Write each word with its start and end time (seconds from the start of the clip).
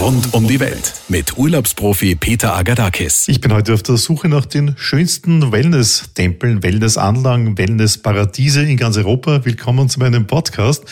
Rund 0.00 0.32
um 0.32 0.46
die 0.46 0.60
Welt 0.60 0.94
mit 1.08 1.36
Urlaubsprofi 1.36 2.14
Peter 2.14 2.54
Agadakis. 2.54 3.26
Ich 3.26 3.40
bin 3.40 3.52
heute 3.52 3.74
auf 3.74 3.82
der 3.82 3.96
Suche 3.96 4.28
nach 4.28 4.46
den 4.46 4.76
schönsten 4.78 5.50
Wellness-Tempeln, 5.50 6.62
Wellness-Anlagen, 6.62 7.58
Wellness-Paradiese 7.58 8.62
in 8.62 8.76
ganz 8.76 8.96
Europa. 8.96 9.44
Willkommen 9.44 9.88
zu 9.88 9.98
meinem 9.98 10.28
Podcast. 10.28 10.84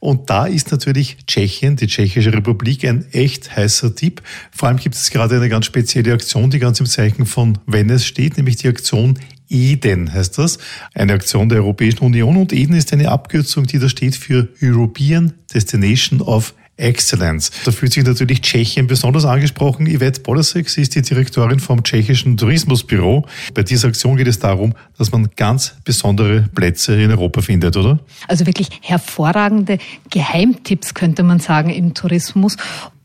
Und 0.00 0.30
da 0.30 0.46
ist 0.46 0.72
natürlich 0.72 1.18
Tschechien, 1.26 1.76
die 1.76 1.88
Tschechische 1.88 2.32
Republik, 2.32 2.86
ein 2.86 3.04
echt 3.12 3.54
heißer 3.54 3.94
Tipp. 3.94 4.22
Vor 4.50 4.68
allem 4.68 4.78
gibt 4.78 4.94
es 4.94 5.10
gerade 5.10 5.36
eine 5.36 5.50
ganz 5.50 5.66
spezielle 5.66 6.14
Aktion, 6.14 6.48
die 6.48 6.58
ganz 6.58 6.80
im 6.80 6.86
Zeichen 6.86 7.26
von 7.26 7.58
Wellness 7.66 8.06
steht, 8.06 8.38
nämlich 8.38 8.56
die 8.56 8.68
Aktion 8.68 9.18
EDEN 9.50 10.10
heißt 10.10 10.38
das, 10.38 10.58
eine 10.94 11.12
Aktion 11.12 11.50
der 11.50 11.58
Europäischen 11.58 12.00
Union 12.00 12.38
und 12.38 12.54
EDEN 12.54 12.76
ist 12.76 12.94
eine 12.94 13.10
Abkürzung, 13.10 13.66
die 13.66 13.78
da 13.78 13.90
steht 13.90 14.16
für 14.16 14.48
European 14.62 15.34
Destination 15.52 16.22
of 16.22 16.54
Excellence. 16.76 17.50
Da 17.64 17.70
fühlt 17.70 17.92
sich 17.92 18.04
natürlich 18.04 18.40
Tschechien 18.40 18.86
besonders 18.86 19.24
angesprochen. 19.24 19.86
Yvette 19.86 20.20
Bolasek, 20.20 20.68
sie 20.68 20.82
ist 20.82 20.94
die 20.94 21.02
Direktorin 21.02 21.60
vom 21.60 21.84
Tschechischen 21.84 22.36
Tourismusbüro. 22.36 23.26
Bei 23.54 23.62
dieser 23.62 23.88
Aktion 23.88 24.16
geht 24.16 24.26
es 24.26 24.40
darum, 24.40 24.74
dass 24.98 25.12
man 25.12 25.28
ganz 25.36 25.76
besondere 25.84 26.48
Plätze 26.54 27.00
in 27.00 27.10
Europa 27.10 27.42
findet, 27.42 27.76
oder? 27.76 28.00
Also 28.26 28.46
wirklich 28.46 28.68
hervorragende 28.82 29.78
Geheimtipps, 30.10 30.94
könnte 30.94 31.22
man 31.22 31.38
sagen, 31.38 31.70
im 31.70 31.94
Tourismus. 31.94 32.56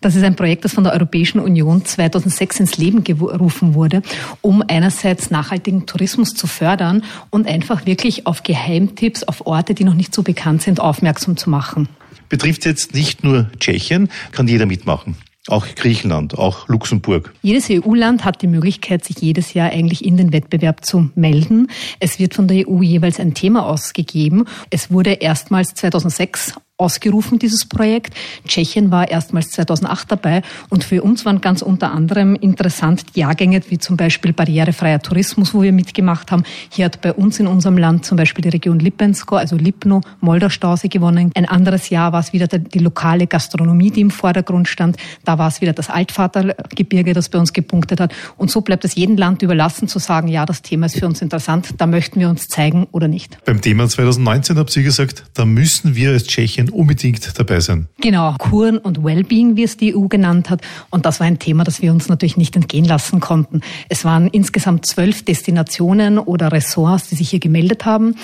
Das 0.02 0.16
ist 0.16 0.24
ein 0.24 0.36
Projekt, 0.36 0.64
das 0.64 0.74
von 0.74 0.86
der 0.86 0.94
Europäischen 0.94 1.40
Union 1.40 1.84
2006 1.84 2.62
ins 2.62 2.78
Leben 2.78 3.04
gerufen 3.04 3.74
wurde, 3.74 4.02
um 4.42 4.64
einerseits 4.66 5.30
nachhaltigen 5.30 5.86
Tourismus 5.86 6.30
zu 6.30 6.48
fördern 6.48 7.04
und 7.30 7.48
einfach 7.48 7.86
wirklich 7.86 8.26
auf 8.26 8.44
Geheimtipps, 8.44 9.24
auf 9.24 9.46
Orte, 9.46 9.74
die 9.74 9.84
noch 9.84 9.96
nicht 9.96 10.16
so 10.16 10.24
bekannt 10.24 10.62
sind, 10.62 10.80
aufmerksam 10.80 11.36
zu 11.36 11.50
machen 11.50 11.90
betrifft 12.30 12.66
jetzt 12.66 12.94
nicht 12.94 13.24
nur 13.24 13.50
Tschechien, 13.60 14.10
kann 14.32 14.48
jeder 14.48 14.66
mitmachen. 14.66 15.16
Auch 15.48 15.66
Griechenland, 15.76 16.38
auch 16.38 16.68
Luxemburg. 16.68 17.34
Jedes 17.42 17.70
EU-Land 17.72 18.24
hat 18.24 18.42
die 18.42 18.48
Möglichkeit, 18.48 19.04
sich 19.04 19.18
jedes 19.20 19.54
Jahr 19.54 19.72
eigentlich 19.72 20.06
in 20.06 20.16
den 20.16 20.32
Wettbewerb 20.32 20.86
zu 20.86 21.10
melden. 21.16 21.68
Es 22.00 22.20
wird 22.20 22.36
von 22.36 22.48
der 22.48 22.68
EU 22.70 22.82
jeweils 22.84 23.20
ein 23.20 23.34
Thema 23.34 23.66
ausgegeben. 23.66 24.46
Es 24.70 24.92
wurde 24.92 25.14
erstmals 25.14 25.74
2006 25.74 26.54
ausgerufen, 26.80 27.40
dieses 27.40 27.66
Projekt. 27.66 28.14
Tschechien 28.48 28.90
war 28.90 29.10
erstmals 29.10 29.52
2008 29.52 30.12
dabei 30.12 30.42
und 30.70 30.84
für 30.84 31.04
uns 31.04 31.26
waren 31.26 31.42
ganz 31.42 31.62
unter 31.62 31.92
anderem 31.92 32.36
interessant 32.36 33.04
Jahrgänge 33.14 33.62
wie 33.70 33.78
zum 33.78 33.98
Beispiel 33.98 34.32
barrierefreier 34.32 35.02
Tourismus, 35.02 35.54
wo 35.54 35.62
wir 35.62 35.74
mitgemacht 35.74 36.32
haben. 36.32 36.44
Hier 36.72 36.86
hat 36.86 37.02
bei 37.02 37.14
uns 37.14 37.40
in 37.40 37.48
unserem 37.48 37.78
Land 37.78 38.06
zum 38.06 38.18
Beispiel 38.18 38.44
die 38.44 38.50
Region 38.50 38.80
Lipensko, 38.80 39.36
also 39.36 39.58
Lipno, 39.58 40.02
Moldaustausee 40.22 40.88
gewonnen. 40.88 41.32
Ein 41.36 41.46
anderes 41.46 41.90
Jahr 41.90 42.14
war 42.14 42.22
es 42.22 42.32
wieder 42.32 42.48
die 42.48 42.80
lokale 42.80 43.28
Gastronomie, 43.28 43.92
die 43.92 44.02
im 44.02 44.12
Vordergrund 44.12 44.70
stand. 44.70 44.96
Da 45.26 45.38
war 45.38 45.50
es 45.50 45.60
wieder 45.60 45.74
das 45.74 45.90
Altvatergebirge, 45.90 47.14
das 47.14 47.28
bei 47.28 47.40
uns 47.40 47.52
gepunktet 47.52 48.00
hat. 48.00 48.14
Und 48.38 48.50
so 48.52 48.62
bleibt 48.62 48.86
es 48.86 48.96
jedem 48.96 49.18
Land 49.18 49.42
überlassen 49.42 49.90
zu 49.90 50.00
sagen, 50.00 50.30
ja, 50.30 50.46
das 50.46 50.62
Thema 50.62 50.86
ist 50.86 50.98
für 50.98 51.06
uns 51.06 51.22
interessant, 51.22 51.76
da 51.78 51.88
möchten 51.88 52.22
wir 52.22 52.30
uns 52.30 52.48
zeigen 52.48 52.88
oder 52.92 53.10
nicht. 53.10 53.38
Beim 53.44 53.62
Thema 53.62 53.88
2019 53.88 54.58
haben 54.58 54.70
Sie 54.70 54.84
gesagt, 54.84 55.26
da 55.34 55.44
müssen 55.44 55.96
wir 55.96 56.12
als 56.12 56.26
Tschechien 56.26 56.69
unbedingt 56.72 57.38
dabei 57.38 57.60
sein. 57.60 57.88
Genau, 58.02 58.36
Kuren 58.38 58.78
und 58.78 59.04
Wellbeing, 59.04 59.56
wie 59.56 59.64
es 59.64 59.78
die 59.78 59.96
EU 59.96 60.08
genannt 60.08 60.50
hat. 60.50 60.62
Und 60.90 61.06
das 61.06 61.20
war 61.20 61.28
ein 61.28 61.40
Thema, 61.40 61.64
das 61.64 61.82
wir 61.82 61.92
uns 61.92 62.08
natürlich 62.08 62.38
nicht 62.38 62.56
entgehen 62.56 62.86
lassen 62.86 63.20
konnten. 63.20 63.62
Es 63.90 64.06
waren 64.06 64.28
insgesamt 64.28 64.86
zwölf 64.86 65.24
Destinationen 65.24 66.18
oder 66.20 66.52
Ressorts, 66.52 67.10
die 67.10 67.16
sich 67.16 67.30
hier 67.30 67.40
gemeldet 67.40 67.86
haben. 67.86 68.16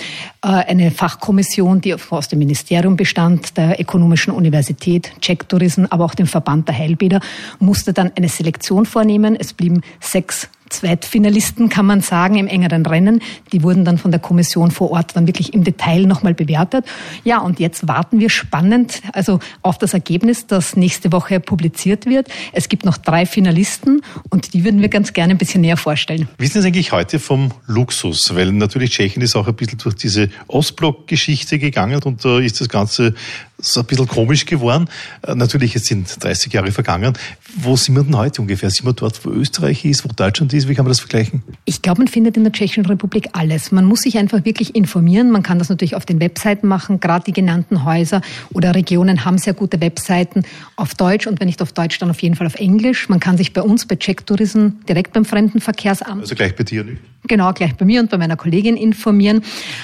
Äh, 0.43 0.47
eine 0.47 0.91
Fachkommission, 0.91 1.81
die 1.81 1.93
aus 1.93 2.27
dem 2.27 2.39
Ministerium 2.39 2.95
bestand, 2.95 3.57
der 3.57 3.79
Ökonomischen 3.79 4.33
Universität, 4.33 5.11
Czech 5.21 5.39
Tourism, 5.47 5.85
aber 5.89 6.05
auch 6.05 6.15
dem 6.15 6.27
Verband 6.27 6.67
der 6.67 6.77
Heilbäder, 6.77 7.19
musste 7.59 7.93
dann 7.93 8.11
eine 8.15 8.29
Selektion 8.29 8.85
vornehmen. 8.85 9.35
Es 9.35 9.53
blieben 9.53 9.81
sechs 9.99 10.49
Zweitfinalisten, 10.69 11.69
kann 11.69 11.85
man 11.85 12.01
sagen, 12.01 12.35
im 12.35 12.47
engeren 12.47 12.85
Rennen. 12.85 13.21
Die 13.51 13.63
wurden 13.63 13.85
dann 13.85 13.97
von 13.97 14.11
der 14.11 14.19
Kommission 14.19 14.71
vor 14.71 14.91
Ort 14.91 15.15
dann 15.15 15.27
wirklich 15.27 15.53
im 15.53 15.63
Detail 15.63 16.05
nochmal 16.05 16.33
bewertet. 16.33 16.85
Ja, 17.23 17.39
und 17.39 17.59
jetzt 17.59 17.87
warten 17.87 18.19
wir 18.19 18.29
spannend 18.29 19.01
also 19.13 19.39
auf 19.61 19.77
das 19.77 19.93
Ergebnis, 19.93 20.47
das 20.47 20.75
nächste 20.75 21.11
Woche 21.11 21.39
publiziert 21.39 22.05
wird. 22.05 22.27
Es 22.51 22.69
gibt 22.69 22.85
noch 22.85 22.97
drei 22.97 23.25
Finalisten 23.25 24.01
und 24.29 24.53
die 24.53 24.63
würden 24.63 24.81
wir 24.81 24.89
ganz 24.89 25.13
gerne 25.13 25.33
ein 25.33 25.37
bisschen 25.37 25.61
näher 25.61 25.77
vorstellen. 25.77 26.27
Wie 26.37 26.45
ist 26.45 26.55
es 26.55 26.65
eigentlich 26.65 26.91
heute 26.91 27.19
vom 27.19 27.51
Luxus? 27.67 28.33
Weil 28.35 28.51
natürlich 28.51 28.91
Tschechien 28.91 29.21
ist 29.21 29.35
auch 29.35 29.47
ein 29.47 29.55
bisschen 29.55 29.77
durch 29.77 29.95
diese 29.95 30.29
Ostblock-Geschichte 30.47 31.59
gegangen 31.59 32.01
und 32.03 32.25
da 32.25 32.39
ist 32.39 32.59
das 32.61 32.69
Ganze 32.69 33.13
so 33.57 33.79
ein 33.81 33.85
bisschen 33.85 34.07
komisch 34.07 34.45
geworden. 34.45 34.89
Äh, 35.21 35.35
natürlich, 35.35 35.75
es 35.75 35.85
sind 35.85 36.23
30 36.23 36.51
Jahre 36.51 36.71
vergangen. 36.71 37.13
Wo 37.55 37.75
sind 37.75 37.95
wir 37.95 38.03
denn 38.03 38.17
heute 38.17 38.41
ungefähr? 38.41 38.69
Sind 38.69 38.85
wir 38.85 38.93
dort, 38.93 39.23
wo 39.25 39.29
Österreich 39.29 39.85
ist, 39.85 40.03
wo 40.03 40.09
Deutschland 40.09 40.53
ist? 40.53 40.67
Wie 40.67 40.75
kann 40.75 40.85
man 40.85 40.91
das 40.91 40.99
vergleichen? 40.99 41.41
Ich 41.63 41.81
glaube, 41.81 42.01
man 42.01 42.07
findet 42.07 42.37
in 42.37 42.43
der 42.43 42.51
Tschechischen 42.51 42.85
Republik 42.85 43.29
alles. 43.33 43.71
Man 43.71 43.85
muss 43.85 44.01
sich 44.01 44.17
einfach 44.17 44.43
wirklich 44.45 44.75
informieren. 44.75 45.31
Man 45.31 45.43
kann 45.43 45.59
das 45.59 45.69
natürlich 45.69 45.95
auf 45.95 46.05
den 46.05 46.19
Webseiten 46.19 46.67
machen. 46.67 46.99
Gerade 46.99 47.23
die 47.25 47.33
genannten 47.33 47.85
Häuser 47.85 48.21
oder 48.53 48.75
Regionen 48.75 49.25
haben 49.25 49.37
sehr 49.37 49.53
gute 49.53 49.79
Webseiten 49.79 50.43
auf 50.75 50.95
Deutsch 50.95 51.27
und 51.27 51.39
wenn 51.39 51.47
nicht 51.47 51.61
auf 51.61 51.71
Deutsch, 51.71 51.97
dann 51.99 52.09
auf 52.09 52.21
jeden 52.21 52.35
Fall 52.35 52.47
auf 52.47 52.55
Englisch. 52.55 53.09
Man 53.09 53.19
kann 53.19 53.37
sich 53.37 53.53
bei 53.53 53.61
uns 53.61 53.85
bei 53.85 53.95
Check 53.95 54.25
Tourism 54.25 54.69
direkt 54.87 55.13
beim 55.13 55.25
Fremdenverkehrsamt. 55.25 56.21
Also 56.21 56.35
gleich 56.35 56.55
bei 56.55 56.63
dir, 56.63 56.83
nicht? 56.83 57.01
Genau, 57.27 57.53
gleich 57.53 57.75
bei 57.75 57.85
mir 57.85 58.01
und 58.01 58.09
bei 58.09 58.17
meiner 58.17 58.35
Kollegin 58.35 58.77
informieren. 58.77 59.43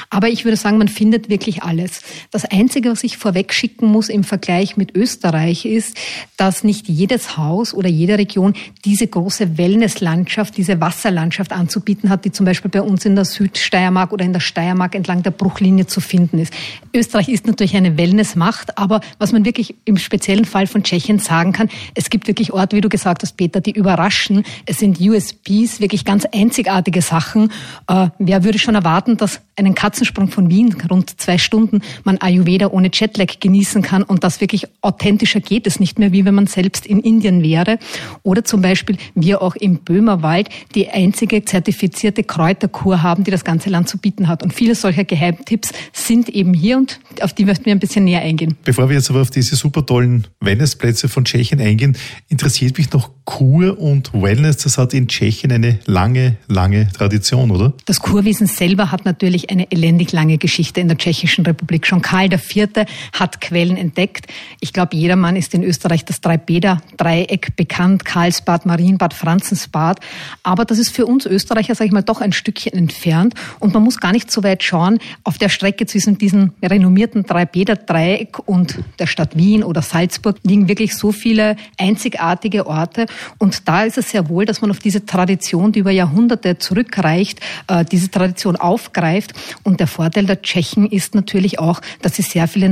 Aber 0.09 0.30
ich 0.30 0.46
würde 0.46 0.58
sagen, 0.58 0.78
man 0.78 0.88
findet 0.88 1.30
wirklich 1.30 1.64
alles. 1.64 2.02
Das 2.30 2.46
Einzige, 2.46 2.92
was 2.92 3.03
ich 3.03 3.18
vorweg 3.18 3.53
schicken 3.72 3.88
muss 3.88 4.09
im 4.09 4.24
Vergleich 4.24 4.76
mit 4.76 4.96
Österreich 4.96 5.66
ist, 5.66 5.98
dass 6.36 6.64
nicht 6.64 6.90
jedes 6.90 7.38
Haus 7.38 7.74
oder 7.74 7.88
jede 7.88 8.18
Region 8.18 8.54
diese 8.84 9.08
große 9.08 9.58
Wellnesslandschaft, 9.58 10.58
diese 10.58 10.82
Wasserlandschaft 10.82 11.54
anzubieten 11.54 12.09
hat, 12.09 12.26
die 12.26 12.32
zum 12.32 12.46
Beispiel 12.46 12.70
bei 12.70 12.82
uns 12.82 13.06
in 13.06 13.16
der 13.16 13.24
Südsteiermark 13.26 14.12
oder 14.12 14.26
in 14.26 14.34
der 14.34 14.42
Steiermark 14.42 14.96
entlang 14.96 15.24
der 15.24 15.32
Bruchlinie 15.32 15.88
zu 15.88 16.02
finden 16.02 16.40
ist. 16.40 16.54
Österreich 16.94 17.30
ist 17.30 17.48
natürlich 17.48 17.76
eine 17.76 17.98
Wellnessmacht, 17.98 18.78
aber 18.78 19.00
was 19.20 19.32
man 19.32 19.46
wirklich 19.46 19.76
im 19.86 19.98
speziellen 19.98 20.46
Fall 20.46 20.68
von 20.68 20.84
Tschechien 20.84 21.20
sagen 21.20 21.53
kann, 21.53 21.70
es 21.96 22.09
gibt 22.09 22.28
wirklich 22.28 22.52
Orte, 22.52 22.76
wie 22.76 22.82
du 22.82 22.90
gesagt 22.90 23.24
hast, 23.24 23.38
Peter, 23.38 23.62
die 23.62 23.72
überraschen. 23.72 24.44
Es 24.66 24.80
sind 24.80 25.00
USPs, 25.00 25.80
wirklich 25.80 26.03
ganz 26.03 26.26
einzigartige 26.26 27.02
Sachen. 27.02 27.52
Äh, 27.88 28.09
wer 28.20 28.44
würde 28.44 28.59
schon 28.59 28.76
erwarten, 28.76 29.16
dass 29.18 29.42
einen 29.56 29.76
Katzensprung 29.76 30.28
von 30.28 30.50
Wien, 30.50 30.76
rund 30.90 31.22
zwei 31.22 31.38
Stunden, 31.38 31.82
man 32.03 32.18
Ayurveda 32.18 32.68
ohne 32.68 32.90
Jetlag 32.92 33.40
genießen 33.51 33.81
kann 33.81 34.03
und 34.03 34.23
das 34.23 34.39
wirklich 34.39 34.66
authentischer 34.79 35.41
geht 35.41 35.67
es 35.67 35.79
nicht 35.79 36.00
mehr, 36.00 36.13
wie 36.13 36.23
wenn 36.23 36.34
man 36.34 36.47
selbst 36.47 36.85
in 36.85 37.01
Indien 37.01 37.44
wäre. 37.44 37.79
Oder 38.23 38.45
zum 38.45 38.62
Beispiel 38.62 38.95
wir 39.13 39.41
auch 39.41 39.56
im 39.56 39.79
Böhmerwald 39.79 40.47
die 40.73 40.89
einzige 40.89 41.44
zertifizierte 41.44 42.23
Kräuterkur 42.23 43.03
haben, 43.03 43.25
die 43.25 43.31
das 43.31 43.44
ganze 43.44 43.69
Land 43.69 43.90
zu 43.90 43.97
bieten 43.97 44.29
hat. 44.29 44.41
Und 44.41 44.53
viele 44.53 44.73
solcher 44.73 45.03
Geheimtipps 45.03 45.73
sind 45.91 46.29
eben 46.29 46.53
hier 46.53 46.78
und 46.78 47.00
auf 47.19 47.34
die 47.34 47.44
möchten 47.44 47.66
wir 47.66 47.73
ein 47.73 47.79
bisschen 47.79 48.06
näher 48.06 48.22
eingehen. 48.22 48.56
Bevor 48.63 48.88
wir 48.88 48.95
jetzt 48.95 49.09
aber 49.09 49.22
auf 49.22 49.31
diese 49.31 49.57
super 49.57 49.85
tollen 49.85 50.28
Wellnessplätze 50.40 51.09
von 51.09 51.25
Tschechien 51.25 51.59
eingehen, 51.59 51.97
interessiert 52.29 52.78
mich 52.78 52.91
noch 52.94 53.09
Kur 53.25 53.78
und 53.78 54.13
Wellness. 54.13 54.57
Das 54.57 54.78
hat 54.78 54.94
in 54.94 55.07
Tschechien 55.09 55.51
eine 55.51 55.79
lange, 55.85 56.38
lange 56.47 56.88
Tradition, 56.94 57.51
oder? 57.51 57.73
Das 57.85 58.00
Kurwesen 58.00 58.47
selber 58.47 58.91
hat 58.91 59.03
natürlich 59.03 59.50
eine 59.50 59.72
elendig 59.72 60.13
lange 60.13 60.38
Geschichte 60.38 60.79
in 60.79 60.88
der 60.88 60.97
Tschechischen 60.97 61.45
Republik. 61.45 61.85
Schon 61.85 62.01
Karl 62.01 62.31
IV. 62.31 62.67
hat 63.13 63.41
Quellen 63.41 63.75
entdeckt. 63.75 64.28
Ich 64.62 64.72
glaube, 64.72 64.96
jedermann 64.96 65.35
ist 65.35 65.53
in 65.53 65.63
Österreich 65.63 66.06
das 66.06 66.22
Dreibäder-Dreieck 66.22 67.56
bekannt. 67.57 68.06
Karlsbad, 68.06 68.66
Marienbad, 68.66 69.13
Franzensbad. 69.13 70.00
Aber 70.44 70.63
das 70.63 70.79
ist 70.79 70.96
für 70.96 71.06
uns 71.06 71.25
Österreicher, 71.25 71.75
sage 71.75 71.88
ich 71.88 71.91
mal, 71.91 72.03
doch 72.03 72.22
ein 72.22 72.31
Stückchen 72.31 72.74
entfernt. 72.74 73.34
Und 73.59 73.74
man 73.74 73.84
muss 73.84 74.00
gar 74.00 74.13
nicht 74.13 74.31
so 74.31 74.44
weit 74.44 74.63
schauen. 74.63 75.00
Auf 75.24 75.38
der 75.38 75.50
Strecke 75.50 75.85
zwischen 75.85 76.18
diesem 76.18 76.53
renommierten 76.63 77.24
Dreibäder-Dreieck 77.24 78.40
und 78.47 78.79
der 79.00 79.07
Stadt 79.07 79.35
Wien 79.35 79.63
oder 79.63 79.81
Salzburg 79.81 80.38
liegen 80.44 80.69
wirklich 80.69 80.96
so 80.96 81.12
viele 81.12 81.58
einzigartige 81.78 82.68
Orte. 82.68 83.08
Und 83.38 83.67
da 83.67 83.84
ist 83.84 83.97
es 83.97 84.11
sehr 84.11 84.29
wohl, 84.29 84.46
dass 84.46 84.61
man 84.61 84.72
auf 84.72 84.79
diese 84.79 85.05
Tradition, 85.05 85.72
die 85.72 85.79
über 85.79 85.91
Jahrhunderte 85.91 86.58
zurückreicht, 86.58 87.40
äh, 87.67 87.84
diese 87.84 88.09
Tradition 88.09 88.55
aufgreift 88.55 89.34
und 89.64 89.79
der 89.79 89.88
Vorteil 89.88 90.26
der 90.26 90.41
Tschechen 90.41 90.85
ist 90.85 91.16
natürlich 91.16 91.59
auch, 91.59 91.82
dass 92.02 92.16
sie 92.16 92.22
sehr 92.22 92.47
viele 92.47 92.70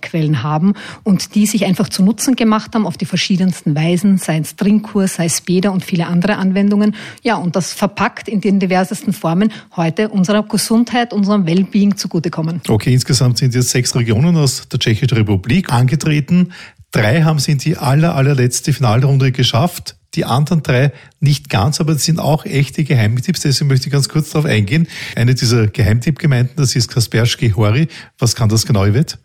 Naturheilquellen 0.00 0.42
haben 0.42 0.74
und 1.04 1.34
die 1.34 1.46
sich 1.46 1.66
einfach 1.66 1.88
zu 1.88 2.02
Nutzen 2.02 2.36
gemacht 2.36 2.74
haben 2.74 2.86
auf 2.86 2.96
die 2.96 3.04
verschiedensten 3.04 3.74
Weisen, 3.74 4.18
sei 4.18 4.38
es 4.38 4.56
Trinkkur, 4.56 5.08
sei 5.08 5.26
es 5.26 5.40
Bäder 5.40 5.72
und 5.72 5.84
viele 5.84 6.06
andere 6.06 6.36
Anwendungen. 6.36 6.94
Ja, 7.22 7.36
und 7.36 7.56
das 7.56 7.72
verpackt 7.72 8.28
in 8.28 8.40
den 8.40 8.60
diversesten 8.60 9.12
Formen 9.12 9.52
heute 9.76 10.08
unserer 10.08 10.42
Gesundheit, 10.42 11.12
unserem 11.12 11.46
Wellbeing 11.46 11.96
zugutekommen. 11.96 12.60
Okay, 12.68 12.92
insgesamt 12.92 13.38
sind 13.38 13.54
jetzt 13.54 13.70
sechs 13.70 13.94
Regionen 13.94 14.36
aus 14.36 14.68
der 14.68 14.78
Tschechischen 14.78 15.16
Republik 15.16 15.72
angetreten. 15.72 16.52
Drei 16.92 17.22
haben 17.22 17.38
sie 17.38 17.52
in 17.52 17.58
die 17.58 17.76
aller, 17.76 18.16
allerletzte 18.16 18.72
Finalrunde 18.72 19.30
geschafft. 19.30 19.96
Die 20.14 20.24
anderen 20.24 20.62
drei 20.62 20.92
nicht 21.20 21.50
ganz, 21.50 21.80
aber 21.80 21.92
es 21.92 22.04
sind 22.04 22.18
auch 22.18 22.44
echte 22.44 22.82
Geheimtipps, 22.82 23.40
deswegen 23.40 23.68
möchte 23.68 23.86
ich 23.86 23.92
ganz 23.92 24.08
kurz 24.08 24.30
darauf 24.30 24.44
eingehen. 24.44 24.88
Eine 25.14 25.36
dieser 25.36 25.68
Geheimtippgemeinden, 25.68 26.56
das 26.56 26.74
ist 26.74 26.88
Kaspersky 26.88 27.50
Hori. 27.50 27.86
Was 28.18 28.34
kann 28.34 28.48
das 28.48 28.66
genau, 28.66 28.84
Yvette? 28.84 29.18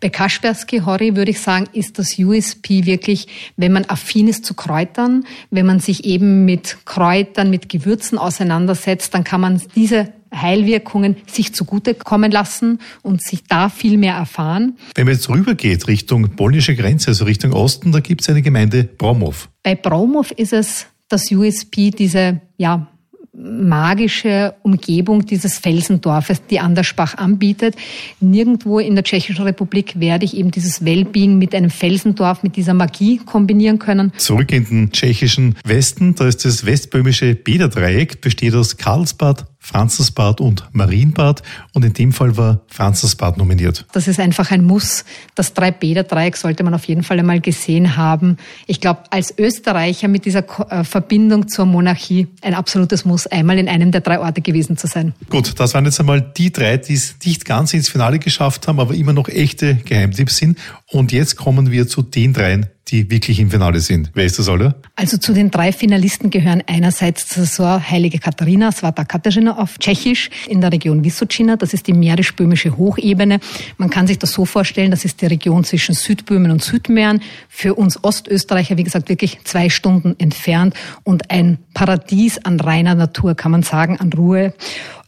Bei 0.00 0.10
Kaspersky 0.10 0.80
Hori 0.80 1.16
würde 1.16 1.30
ich 1.30 1.40
sagen, 1.40 1.66
ist 1.72 1.98
das 1.98 2.18
USP 2.18 2.84
wirklich, 2.84 3.28
wenn 3.56 3.72
man 3.72 3.86
affin 3.86 4.28
ist 4.28 4.44
zu 4.44 4.52
Kräutern, 4.52 5.24
wenn 5.50 5.64
man 5.64 5.80
sich 5.80 6.04
eben 6.04 6.44
mit 6.44 6.78
Kräutern, 6.84 7.48
mit 7.48 7.70
Gewürzen 7.70 8.18
auseinandersetzt, 8.18 9.14
dann 9.14 9.24
kann 9.24 9.40
man 9.40 9.62
diese 9.74 10.12
Heilwirkungen 10.40 11.16
sich 11.26 11.54
zugutekommen 11.54 12.30
lassen 12.30 12.80
und 13.02 13.22
sich 13.22 13.44
da 13.44 13.68
viel 13.68 13.98
mehr 13.98 14.14
erfahren. 14.14 14.76
Wenn 14.94 15.06
man 15.06 15.14
jetzt 15.14 15.28
rübergeht 15.28 15.88
Richtung 15.88 16.36
polnische 16.36 16.74
Grenze, 16.74 17.08
also 17.08 17.24
Richtung 17.24 17.52
Osten, 17.52 17.92
da 17.92 18.00
gibt 18.00 18.22
es 18.22 18.28
eine 18.28 18.42
Gemeinde 18.42 18.84
Bromov. 18.84 19.48
Bei 19.62 19.74
Bromov 19.74 20.30
ist 20.32 20.52
es 20.52 20.86
das 21.08 21.30
USP, 21.30 21.90
diese 21.90 22.40
ja, 22.56 22.88
magische 23.36 24.54
Umgebung 24.62 25.26
dieses 25.26 25.58
Felsendorfes, 25.58 26.46
die 26.46 26.60
Andersbach 26.60 27.16
anbietet. 27.18 27.76
Nirgendwo 28.20 28.78
in 28.78 28.94
der 28.94 29.04
Tschechischen 29.04 29.44
Republik 29.44 30.00
werde 30.00 30.24
ich 30.24 30.36
eben 30.36 30.50
dieses 30.50 30.84
Wellbeing 30.84 31.38
mit 31.38 31.54
einem 31.54 31.70
Felsendorf, 31.70 32.42
mit 32.42 32.56
dieser 32.56 32.74
Magie 32.74 33.18
kombinieren 33.18 33.78
können. 33.78 34.12
Zurück 34.16 34.52
in 34.52 34.64
den 34.64 34.92
tschechischen 34.92 35.56
Westen, 35.64 36.14
da 36.14 36.26
ist 36.26 36.44
das 36.44 36.64
westböhmische 36.64 37.34
Bäderdreieck, 37.34 38.20
besteht 38.20 38.54
aus 38.54 38.76
Karlsbad, 38.76 39.46
Franzensbad 39.66 40.40
und 40.40 40.64
Marienbad. 40.72 41.42
Und 41.72 41.84
in 41.84 41.92
dem 41.92 42.12
Fall 42.12 42.36
war 42.36 42.60
Franzensbad 42.68 43.36
nominiert. 43.36 43.84
Das 43.92 44.06
ist 44.06 44.20
einfach 44.20 44.52
ein 44.52 44.64
Muss. 44.64 45.04
Das 45.34 45.54
Drei-Bäder-Dreieck 45.54 46.36
sollte 46.36 46.62
man 46.62 46.72
auf 46.72 46.84
jeden 46.84 47.02
Fall 47.02 47.18
einmal 47.18 47.40
gesehen 47.40 47.96
haben. 47.96 48.36
Ich 48.68 48.80
glaube, 48.80 49.00
als 49.10 49.34
Österreicher 49.36 50.06
mit 50.06 50.24
dieser 50.24 50.44
äh, 50.70 50.84
Verbindung 50.84 51.48
zur 51.48 51.66
Monarchie 51.66 52.28
ein 52.42 52.54
absolutes 52.54 53.04
Muss, 53.04 53.26
einmal 53.26 53.58
in 53.58 53.68
einem 53.68 53.90
der 53.90 54.02
drei 54.02 54.20
Orte 54.20 54.40
gewesen 54.40 54.76
zu 54.76 54.86
sein. 54.86 55.14
Gut, 55.30 55.58
das 55.58 55.74
waren 55.74 55.84
jetzt 55.84 55.98
einmal 55.98 56.20
die 56.20 56.52
drei, 56.52 56.76
die 56.76 56.94
es 56.94 57.16
nicht 57.24 57.44
ganz 57.44 57.74
ins 57.74 57.88
Finale 57.88 58.20
geschafft 58.20 58.68
haben, 58.68 58.78
aber 58.78 58.94
immer 58.94 59.12
noch 59.12 59.28
echte 59.28 59.74
Geheimtipps 59.74 60.36
sind. 60.36 60.58
Und 60.86 61.10
jetzt 61.10 61.34
kommen 61.34 61.72
wir 61.72 61.88
zu 61.88 62.02
den 62.02 62.32
dreien, 62.32 62.66
die 62.88 63.10
wirklich 63.10 63.40
im 63.40 63.50
Finale 63.50 63.80
sind. 63.80 64.10
Wer 64.14 64.24
ist 64.24 64.38
das 64.38 64.48
alle? 64.48 64.76
Also 64.94 65.18
zu 65.18 65.32
den 65.32 65.50
drei 65.50 65.72
Finalisten 65.72 66.30
gehören 66.30 66.62
einerseits 66.66 67.28
Saison 67.28 67.82
Heilige 67.82 68.18
Katharina, 68.18 68.70
Svata 68.70 69.04
Katarzyna 69.04 69.58
auf 69.58 69.78
Tschechisch 69.78 70.30
in 70.48 70.60
der 70.60 70.72
Region 70.72 71.02
Vysočina. 71.02 71.56
Das 71.56 71.74
ist 71.74 71.88
die 71.88 71.92
mährisch-böhmische 71.92 72.76
Hochebene. 72.76 73.40
Man 73.76 73.90
kann 73.90 74.06
sich 74.06 74.18
das 74.18 74.32
so 74.32 74.44
vorstellen, 74.44 74.92
das 74.92 75.04
ist 75.04 75.20
die 75.20 75.26
Region 75.26 75.64
zwischen 75.64 75.94
Südböhmen 75.94 76.52
und 76.52 76.62
Südmähren. 76.62 77.22
Für 77.48 77.74
uns 77.74 78.02
Ostösterreicher, 78.04 78.76
wie 78.76 78.84
gesagt, 78.84 79.08
wirklich 79.08 79.40
zwei 79.42 79.68
Stunden 79.68 80.14
entfernt 80.18 80.74
und 81.02 81.30
ein 81.30 81.58
Paradies 81.74 82.38
an 82.44 82.60
reiner 82.60 82.94
Natur, 82.94 83.34
kann 83.34 83.50
man 83.50 83.64
sagen, 83.64 83.98
an 83.98 84.12
Ruhe. 84.12 84.54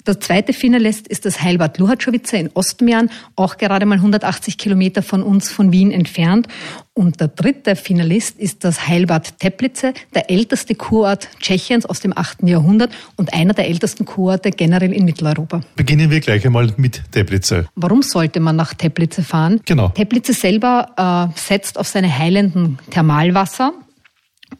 Der 0.06 0.20
zweite 0.20 0.52
Finalist 0.52 1.08
ist 1.08 1.24
das 1.24 1.42
Heilbad 1.42 1.78
Luhatschowice 1.78 2.32
in 2.32 2.50
Ostmähren, 2.54 3.10
auch 3.36 3.58
gerade 3.58 3.84
mal 3.86 3.96
180 3.96 4.56
Kilometer 4.56 5.02
von 5.02 5.22
uns, 5.22 5.50
von 5.50 5.72
Wien 5.72 5.90
entfernt. 5.90 6.48
Und 6.94 7.20
der 7.20 7.28
dritte 7.28 7.76
Finalist 7.76 8.38
ist 8.38 8.64
das 8.64 8.88
Heilbad 8.88 9.38
Teplice, 9.38 9.92
der 10.14 10.30
älteste 10.30 10.74
Kurort 10.74 11.28
Tschechiens 11.40 11.86
aus 11.86 12.00
dem 12.00 12.16
8. 12.16 12.42
Jahrhundert 12.44 12.90
und 13.16 13.32
einer 13.34 13.54
der 13.54 13.68
ältesten 13.68 14.04
Kurorte 14.04 14.50
generell 14.50 14.92
in 14.92 15.04
Mitteleuropa. 15.04 15.60
Beginnen 15.76 16.10
wir 16.10 16.20
gleich 16.20 16.44
einmal 16.46 16.72
mit 16.76 17.02
Teplice. 17.12 17.66
Warum 17.76 18.02
sollte 18.02 18.40
man 18.40 18.56
nach 18.56 18.74
Teplice 18.74 19.22
fahren? 19.22 19.60
Genau. 19.64 19.88
Teplice 19.90 20.32
selber 20.32 21.30
äh, 21.34 21.38
setzt 21.38 21.78
auf 21.78 21.86
seine 21.86 22.16
heilenden 22.16 22.78
Thermalwasser. 22.90 23.72